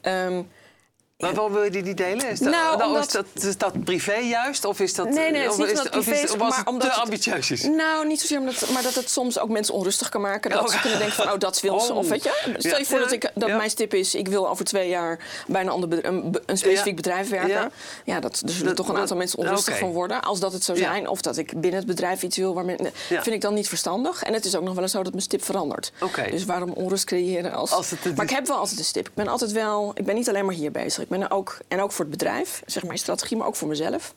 Ehm, 0.00 0.42
Maar 1.20 1.34
waarom 1.34 1.52
wil 1.52 1.62
je 1.62 1.70
die 1.70 1.82
niet 1.82 1.96
delen? 1.96 2.28
Is 2.30 2.38
dat, 2.38 2.50
Nou, 2.52 2.76
nou, 2.76 2.88
omdat- 2.88 3.06
is, 3.06 3.12
dat, 3.12 3.26
is 3.34 3.56
dat 3.56 3.84
privé 3.84 4.14
juist? 4.14 4.64
Of 4.64 4.80
is 4.80 4.94
dat, 4.94 5.08
Nee, 5.08 5.30
nee, 5.30 5.42
het 5.42 5.50
is 5.52 5.56
niet 5.58 5.68
omdat 5.68 5.90
privé 5.90 6.10
is, 6.14 6.36
maar 6.36 6.56
het 6.56 6.66
omdat 6.66 6.80
te 6.88 6.94
het- 6.94 7.04
ambitieus 7.04 7.50
is? 7.50 7.62
Nou, 7.62 8.06
niet 8.06 8.20
zozeer, 8.20 8.38
omdat, 8.38 8.68
maar 8.72 8.82
dat 8.82 8.94
het 8.94 9.10
soms 9.10 9.38
ook 9.38 9.48
mensen 9.48 9.74
onrustig 9.74 10.08
kan 10.08 10.20
maken. 10.20 10.50
Dat 10.50 10.60
Oh. 10.62 10.68
ze 10.68 10.80
kunnen 10.80 10.98
denken 10.98 11.16
van, 11.16 11.32
oh, 11.32 11.38
dat 11.38 11.60
wil 11.60 11.80
ze. 11.80 11.92
Oh. 11.92 11.98
Of 11.98 12.08
weet 12.08 12.22
je, 12.24 12.32
stel 12.56 12.70
je 12.70 12.78
Ja. 12.78 12.84
voor 12.84 12.98
dat, 12.98 13.12
ik, 13.12 13.30
dat 13.34 13.48
Ja. 13.48 13.56
mijn 13.56 13.70
stip 13.70 13.94
is... 13.94 14.14
ik 14.14 14.28
wil 14.28 14.48
over 14.48 14.64
twee 14.64 14.88
jaar 14.88 15.18
bij 15.46 15.60
een, 15.60 15.68
ander 15.68 16.04
een, 16.06 16.36
een 16.46 16.58
specifiek 16.58 16.96
bedrijf 16.96 17.28
werken. 17.28 17.72
Ja. 18.04 18.20
Dat, 18.20 18.40
er 18.44 18.50
zullen 18.50 18.66
Dat- 18.66 18.76
toch 18.76 18.86
een 18.86 18.92
dat- 18.92 19.00
aantal 19.02 19.16
mensen 19.16 19.38
onrustig 19.38 19.78
van 19.78 19.92
worden. 19.92 20.22
Als 20.22 20.40
dat 20.40 20.52
het 20.52 20.64
zou 20.64 20.78
zijn. 20.78 21.08
Of 21.08 21.20
dat 21.20 21.36
ik 21.36 21.52
binnen 21.60 21.78
het 21.78 21.86
bedrijf 21.88 22.22
iets 22.22 22.36
wil. 22.36 22.54
Waar 22.54 22.64
men, 22.64 22.78
Ja. 23.08 23.22
vind 23.22 23.34
ik 23.34 23.40
dan 23.40 23.54
niet 23.54 23.68
verstandig. 23.68 24.22
En 24.22 24.32
het 24.32 24.44
is 24.44 24.54
ook 24.56 24.62
nog 24.62 24.74
wel 24.74 24.82
eens 24.82 24.92
zo 24.92 25.02
dat 25.02 25.12
mijn 25.12 25.24
stip 25.24 25.44
verandert. 25.44 25.92
Dus 26.30 26.44
waarom 26.44 26.70
onrust 26.70 27.04
creëren 27.04 27.52
als... 27.52 27.70
Als 27.70 27.90
het- 27.90 28.16
maar 28.16 28.24
ik 28.24 28.30
heb 28.30 28.46
wel 28.46 28.56
altijd 28.56 28.78
een 28.78 28.84
stip. 28.84 29.06
Ik 29.08 29.14
ben 29.14 29.28
altijd 29.28 29.52
wel... 29.52 29.90
Ik 29.94 30.04
ben 30.04 30.14
niet 30.14 30.28
alleen 30.28 30.44
maar 30.44 30.54
hier 30.54 30.70
bezig. 30.70 31.08
Ben 31.10 31.22
er 31.22 31.30
ook... 31.30 31.58
En 31.68 31.80
ook 31.80 31.92
voor 31.92 32.04
het 32.04 32.10
bedrijf. 32.18 32.62
Zeg 32.66 32.84
maar 32.84 32.98
strategie, 32.98 33.36
maar 33.36 33.46
ook 33.46 33.56
voor 33.56 33.68
mezelf. 33.68 34.14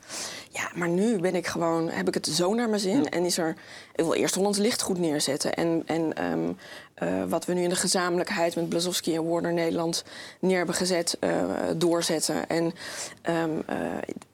Ja, 0.49 0.71
maar 0.75 0.89
nu 0.89 1.19
ben 1.19 1.35
ik 1.35 1.47
gewoon... 1.47 1.89
Heb 1.89 2.07
ik 2.07 2.13
het 2.13 2.27
zo 2.27 2.53
naar 2.53 2.69
mijn 2.69 2.81
zin. 2.81 3.09
En 3.09 3.25
is 3.25 3.37
er... 3.37 3.55
Ik 3.95 4.03
wil 4.03 4.13
eerst 4.13 4.35
Hollands 4.35 4.57
Licht 4.57 4.81
goed 4.81 4.97
neerzetten. 4.97 5.53
En, 5.53 5.83
en 5.85 6.13
ehm, 6.13 6.51
eh, 6.93 7.23
wat 7.27 7.45
we 7.45 7.53
nu 7.53 7.61
in 7.61 7.69
de 7.69 7.75
gezamenlijkheid 7.75 8.55
met 8.55 8.69
Blazowski 8.69 9.15
en 9.15 9.29
Warner 9.29 9.53
Nederland 9.53 10.03
neer 10.39 10.57
hebben 10.57 10.75
gezet, 10.75 11.17
eh, 11.19 11.29
doorzetten. 11.75 12.49
En 12.49 12.73
ehm, 13.21 13.51
eh, 13.65 13.77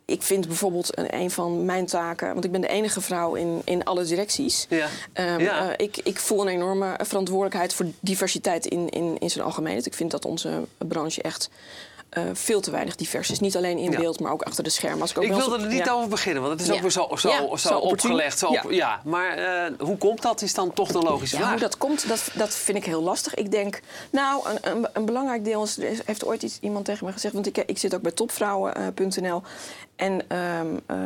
ik 0.05 0.21
vind 0.21 0.47
bijvoorbeeld 0.47 0.97
een, 1.13 1.31
van 1.31 1.65
mijn 1.65 1.85
taken, 1.85 2.33
want 2.33 2.45
ik 2.45 2.51
ben 2.51 2.61
de 2.61 2.67
enige 2.67 3.01
vrouw 3.01 3.35
in, 3.35 3.61
in 3.65 3.83
alle 3.83 4.03
directies. 4.03 4.65
Ja. 4.69 4.87
Ehm, 5.13 5.41
Ja. 5.41 5.77
ik, 5.77 5.97
ik 5.97 6.19
voel 6.19 6.41
een 6.41 6.47
enorme 6.47 6.99
verantwoordelijkheid 7.03 7.73
voor 7.73 7.85
diversiteit 7.99 8.65
in, 8.65 8.89
in, 8.89 9.17
in 9.19 9.29
zijn 9.29 9.45
algemeenheid. 9.45 9.85
Ik 9.85 9.93
vind 9.93 10.11
dat 10.11 10.25
onze 10.25 10.63
branche 10.77 11.21
echt 11.21 11.49
eh, 12.09 12.23
veel 12.33 12.61
te 12.61 12.71
weinig 12.71 12.95
divers 12.95 13.31
is. 13.31 13.39
Niet 13.39 13.55
alleen 13.57 13.77
in 13.77 13.91
Ja. 13.91 13.97
beeld, 13.99 14.19
maar 14.19 14.31
ook 14.31 14.41
achter 14.41 14.63
de 14.63 14.69
schermen. 14.69 15.01
Als 15.01 15.11
ik 15.11 15.17
ook 15.17 15.23
Ik 15.23 15.33
wilde 15.33 15.57
er 15.59 15.67
niet 15.67 15.85
ja. 15.85 15.91
over 15.91 16.09
beginnen, 16.09 16.41
want 16.41 16.53
het 16.53 16.61
is 16.61 16.67
Ja. 16.67 16.73
ook 16.73 16.81
weer 16.81 16.91
zo, 16.91 17.07
zo, 17.15 17.55
zo, 17.55 17.77
opgelegd. 17.77 18.39
Zo 18.39 18.47
op- 18.47 18.71
Ja. 18.71 19.01
Maar 19.05 19.37
eh, 19.37 19.71
hoe 19.79 19.97
komt 19.97 20.21
dat, 20.21 20.41
is 20.41 20.53
dan 20.53 20.73
toch 20.73 20.91
de 20.91 20.99
logische 20.99 21.35
Ja, 21.35 21.41
vraag. 21.41 21.51
hoe 21.53 21.61
dat 21.61 21.77
komt, 21.77 22.07
dat, 22.07 22.29
dat 22.33 22.55
vind 22.55 22.77
ik 22.77 22.85
heel 22.85 23.01
lastig. 23.03 23.33
Ik 23.33 23.51
denk, 23.51 23.79
nou, 24.11 24.49
een, 24.49 24.57
een, 24.77 24.87
een 24.93 25.05
belangrijk 25.05 25.43
deel 25.43 25.63
is, 25.63 25.77
er 25.77 25.83
is- 25.83 25.99
heeft 26.05 26.25
ooit 26.25 26.43
iets, 26.43 26.57
iemand 26.61 26.85
tegen 26.85 27.05
me 27.05 27.11
gezegd, 27.11 27.33
want 27.33 27.45
ik, 27.47 27.57
ik 27.57 27.77
zit 27.77 27.95
ook 27.95 28.01
bij 28.01 28.11
topvrouwen.nl. 28.11 29.41
En 29.95 30.21
ehm, 30.27 30.67
eh, 30.85 30.97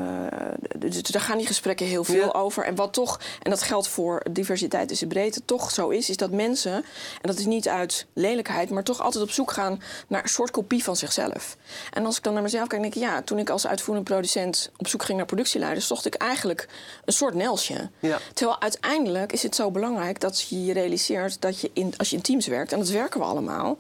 dus 0.78 1.02
daar 1.02 1.22
gaan 1.22 1.38
die 1.38 1.48
gesprekken 1.48 1.86
heel 1.86 2.04
veel 2.04 2.16
Ja. 2.26 2.40
over. 2.40 2.66
En 2.66 2.76
wat 2.76 2.94
toch, 2.94 3.20
en 3.42 3.50
dat 3.50 3.62
geldt 3.64 3.88
voor 3.88 4.22
diversiteit 4.32 4.90
in 4.90 4.98
zijn 4.98 5.10
breedte, 5.10 5.42
toch 5.46 5.72
zo 5.72 5.90
is, 5.90 6.10
is 6.10 6.18
dat 6.18 6.32
mensen, 6.32 6.74
en 6.74 6.84
dat 7.22 7.38
is 7.40 7.46
niet 7.46 7.68
uit 7.68 8.06
lelijkheid, 8.14 8.70
maar 8.70 8.84
toch 8.84 9.02
altijd 9.02 9.24
op 9.24 9.32
zoek 9.32 9.52
gaan 9.52 9.82
naar 10.08 10.24
een 10.24 10.30
soort 10.30 10.52
kopie 10.52 10.84
van 10.84 10.93
zichzelf. 10.96 11.58
En 11.92 12.06
als 12.06 12.18
ik 12.18 12.24
dan 12.24 12.34
naar 12.34 12.42
mezelf 12.42 12.68
kijk, 12.68 12.82
denk 12.82 12.96
ik, 12.96 13.02
ja, 13.02 13.22
toen 13.22 13.40
ik 13.40 13.50
als 13.50 13.68
uitvoerend 13.68 14.04
producent 14.06 14.72
op 14.78 14.88
zoek 14.88 15.04
ging 15.04 15.18
naar 15.18 15.28
productieleiders, 15.28 15.88
zocht 15.88 16.06
ik 16.06 16.16
eigenlijk 16.16 16.68
een 17.06 17.14
soort 17.14 17.34
Nelsje. 17.34 17.90
Ja. 18.00 18.20
Terwijl 18.34 18.62
uiteindelijk 18.62 19.32
is 19.32 19.44
het 19.44 19.56
zo 19.56 19.72
belangrijk 19.72 20.20
dat 20.20 20.42
je 20.50 20.66
je 20.66 20.74
realiseert 20.74 21.42
dat 21.42 21.60
je 21.60 21.72
in, 21.74 21.94
als 21.98 22.10
je 22.10 22.16
in 22.16 22.22
teams 22.22 22.48
werkt, 22.48 22.72
en 22.72 22.80
dat 22.80 22.90
werken 22.90 23.20
we 23.20 23.26
allemaal, 23.26 23.78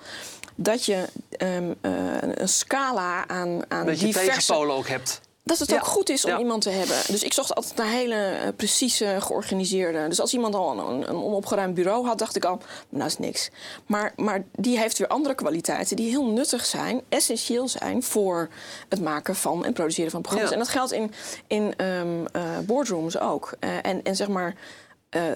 dat 0.55 0.85
je 0.85 1.05
ehm, 1.37 1.73
eh, 1.81 1.91
een 2.19 2.49
scala 2.49 3.27
aan, 3.27 3.61
aan 3.67 3.85
dat 3.85 3.99
je 3.99 4.05
diverse 4.05 4.29
tegenpolen 4.29 4.75
ook 4.75 4.87
hebt. 4.87 5.21
Dat 5.43 5.57
het 5.57 5.69
Ja. 5.69 5.75
ook 5.75 5.85
goed 5.85 6.09
is 6.09 6.25
om 6.25 6.31
Ja. 6.31 6.39
iemand 6.39 6.61
te 6.61 6.69
hebben. 6.69 6.95
Dus 7.07 7.23
ik 7.23 7.33
zocht 7.33 7.55
altijd 7.55 7.75
naar 7.75 7.87
hele 7.87 8.15
eh, 8.15 8.47
precieze, 8.55 9.15
georganiseerde. 9.19 10.07
Dus 10.07 10.19
als 10.21 10.33
iemand 10.33 10.55
al 10.55 10.79
een, 10.89 11.09
een 11.09 11.15
onopgeruimd 11.15 11.73
bureau 11.73 12.05
had, 12.07 12.17
dacht 12.17 12.35
ik 12.35 12.45
al, 12.45 12.59
nou 12.89 13.05
is 13.05 13.17
niks. 13.17 13.49
Maar, 13.85 14.13
maar 14.15 14.43
die 14.55 14.77
heeft 14.79 14.97
weer 14.97 15.07
andere 15.07 15.35
kwaliteiten 15.35 15.95
die 15.95 16.09
heel 16.09 16.25
nuttig 16.25 16.65
zijn, 16.65 17.01
essentieel 17.09 17.67
zijn 17.67 18.03
voor 18.03 18.49
het 18.89 19.01
maken 19.01 19.35
van 19.35 19.65
en 19.65 19.73
produceren 19.73 20.11
van 20.11 20.21
programma's. 20.21 20.49
Ja. 20.51 20.55
En 20.57 20.63
dat 20.63 20.71
geldt 20.73 20.91
in, 20.91 21.11
in 21.47 21.73
ehm, 21.77 22.25
eh, 22.31 22.41
boardrooms 22.65 23.19
ook. 23.19 23.53
Eh, 23.59 23.69
en, 23.81 24.03
en 24.03 24.15
zeg 24.15 24.27
maar. 24.27 24.55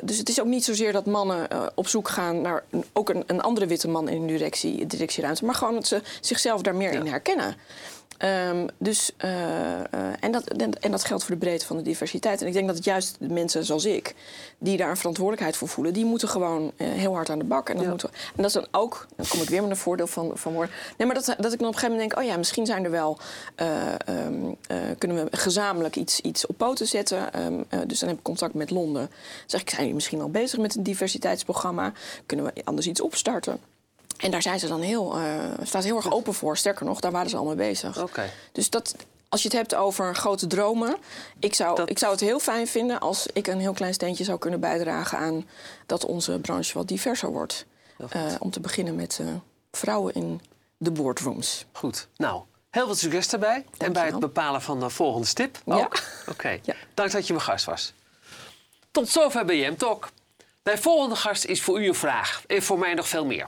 dus 0.04 0.18
het 0.18 0.30
is 0.30 0.40
ook 0.40 0.46
niet 0.48 0.66
zozeer 0.66 0.92
dat 0.92 1.06
mannen 1.06 1.48
op 1.76 1.88
zoek 1.88 2.10
gaan 2.10 2.42
naar 2.42 2.64
een- 2.70 2.86
ook 2.94 3.10
een, 3.10 3.24
een 3.28 3.42
andere 3.42 3.66
witte 3.66 3.88
man 3.88 4.10
in 4.10 4.22
een 4.22 4.28
directie, 4.28 4.86
directieruimte, 4.86 5.46
maar 5.46 5.56
gewoon 5.56 5.74
dat 5.74 5.88
ze 5.88 6.02
zichzelf 6.22 6.62
daar 6.62 6.76
meer 6.76 6.94
Ja. 6.94 7.00
in 7.00 7.08
herkennen. 7.08 7.56
Ehm, 8.18 8.68
dus, 8.78 9.12
eh, 9.18 9.80
eh, 9.80 10.14
en, 10.20 10.32
dat, 10.32 10.44
en, 10.48 10.80
en 10.82 10.92
dat 10.92 11.04
geldt 11.04 11.24
voor 11.24 11.34
de 11.36 11.42
breedte 11.46 11.66
van 11.66 11.78
de 11.78 11.84
diversiteit. 11.84 12.42
En 12.42 12.48
ik 12.48 12.54
denk 12.54 12.68
dat 12.68 12.76
het 12.76 12.86
juist 12.86 13.16
de 13.20 13.30
mensen 13.34 13.66
zoals 13.66 13.86
ik, 13.86 14.16
die 14.58 14.78
daar 14.78 14.90
een 14.90 14.98
verantwoordelijkheid 14.98 15.58
voor 15.58 15.68
voelen, 15.68 15.94
die 15.94 16.06
moeten 16.06 16.28
gewoon 16.30 16.72
eh, 16.78 16.88
heel 16.88 17.14
hard 17.14 17.30
aan 17.30 17.40
de 17.40 17.46
bak. 17.46 17.70
En, 17.70 17.76
dat 17.76 17.84
Ja. 17.84 17.90
moeten 17.90 18.10
we- 18.10 18.16
en 18.16 18.32
dat 18.36 18.46
is 18.46 18.54
dan 18.54 18.68
ook, 18.72 19.08
dan 19.16 19.26
kom 19.28 19.42
ik 19.42 19.50
weer 19.50 19.62
met 19.62 19.70
een 19.72 19.78
voordeel 19.78 20.08
van, 20.08 20.32
van. 20.34 20.54
Nee, 20.98 21.08
maar 21.08 21.14
dat, 21.16 21.26
dat 21.26 21.54
ik 21.54 21.60
dan 21.60 21.68
op 21.68 21.74
een 21.74 21.80
gegeven 21.80 21.90
moment 21.92 22.10
denk, 22.10 22.18
oh 22.24 22.30
ja, 22.32 22.38
misschien 22.38 22.66
zijn 22.66 22.84
er 22.84 22.92
wel, 22.92 23.18
eh, 23.56 23.94
ehm, 24.06 24.34
eh, 24.68 24.78
kunnen 24.98 25.24
we 25.30 25.38
gezamenlijk 25.38 25.96
iets, 25.96 26.20
iets 26.22 26.46
op 26.46 26.58
poten 26.58 26.88
zetten. 26.88 27.34
Ehm, 27.34 27.64
eh, 27.70 27.80
dus 27.88 28.00
dan 28.00 28.10
heb 28.10 28.18
ik 28.18 28.24
contact 28.24 28.54
met 28.54 28.70
Londen. 28.70 29.02
Dan 29.08 29.10
zeg 29.46 29.62
ik, 29.62 29.68
zijn 29.70 29.82
jullie 29.82 29.96
misschien 29.96 30.22
al 30.22 30.30
bezig 30.30 30.60
met 30.60 30.76
een 30.76 30.84
diversiteitsprogramma? 30.84 31.92
Kunnen 32.26 32.46
we 32.46 32.52
anders 32.64 32.88
iets 32.88 33.02
opstarten? 33.02 33.60
En 34.18 34.32
daar 34.32 34.42
zijn 34.42 34.60
ze 34.60 34.68
dan 34.68 34.82
heel, 34.82 35.18
eh 35.18 35.36
staan 35.64 35.82
ze 35.82 35.88
heel 35.88 35.98
erg 35.98 36.12
open 36.12 36.34
voor. 36.34 36.58
Sterker 36.58 36.86
nog, 36.86 37.00
daar 37.00 37.12
waren 37.12 37.30
ze 37.30 37.38
al 37.38 37.46
mee 37.46 37.56
bezig. 37.56 38.02
Oké. 38.02 38.30
Dus 38.52 38.70
dat, 38.70 38.96
als 39.30 39.42
je 39.42 39.48
het 39.48 39.58
hebt 39.58 39.76
over 39.76 40.16
grote 40.16 40.48
dromen. 40.48 40.98
Ik 41.40 41.54
zou, 41.54 41.76
Dat- 41.76 41.90
ik 41.90 41.98
zou 42.00 42.12
het 42.12 42.22
heel 42.22 42.40
fijn 42.40 42.68
vinden 42.68 43.00
als 43.00 43.26
ik 43.34 43.48
een 43.48 43.60
heel 43.60 43.74
klein 43.74 43.94
steentje 43.94 44.24
zou 44.24 44.38
kunnen 44.38 44.60
bijdragen 44.60 45.18
aan 45.18 45.46
dat 45.86 46.06
onze 46.06 46.40
branche 46.40 46.74
wat 46.74 46.88
diverser 46.88 47.32
wordt. 47.32 47.66
Eh, 48.10 48.26
om 48.40 48.52
te 48.52 48.60
beginnen 48.60 48.96
met 48.96 49.20
eh, 49.22 49.28
vrouwen 49.72 50.14
in 50.14 50.42
de 50.78 50.92
boardrooms. 50.92 51.66
Goed. 51.72 52.08
Nou, 52.18 52.42
heel 52.70 52.86
veel 52.86 52.96
succes 52.96 53.28
daarbij. 53.30 53.66
En 53.78 53.94
bij 53.94 54.06
het 54.06 54.20
bepalen 54.20 54.62
van 54.62 54.80
de 54.80 54.90
volgende 54.90 55.28
stip 55.28 55.58
Ja. 55.66 55.76
ook. 55.76 56.00
Oké. 56.32 56.60
Ja. 56.64 56.76
Dank 56.94 57.12
dat 57.12 57.28
je 57.28 57.34
mijn 57.34 57.46
gast 57.46 57.66
was. 57.66 57.94
Tot 58.92 59.10
zover 59.10 59.46
BM 59.46 59.76
Talk. 59.76 60.10
Mijn 60.64 60.78
volgende 60.80 61.16
gast 61.16 61.46
is 61.46 61.62
voor 61.62 61.82
u 61.82 61.88
een 61.88 61.96
vraag. 61.96 62.44
En 62.48 62.62
voor 62.64 62.80
mij 62.80 62.94
nog 62.94 63.08
veel 63.08 63.26
meer. 63.26 63.48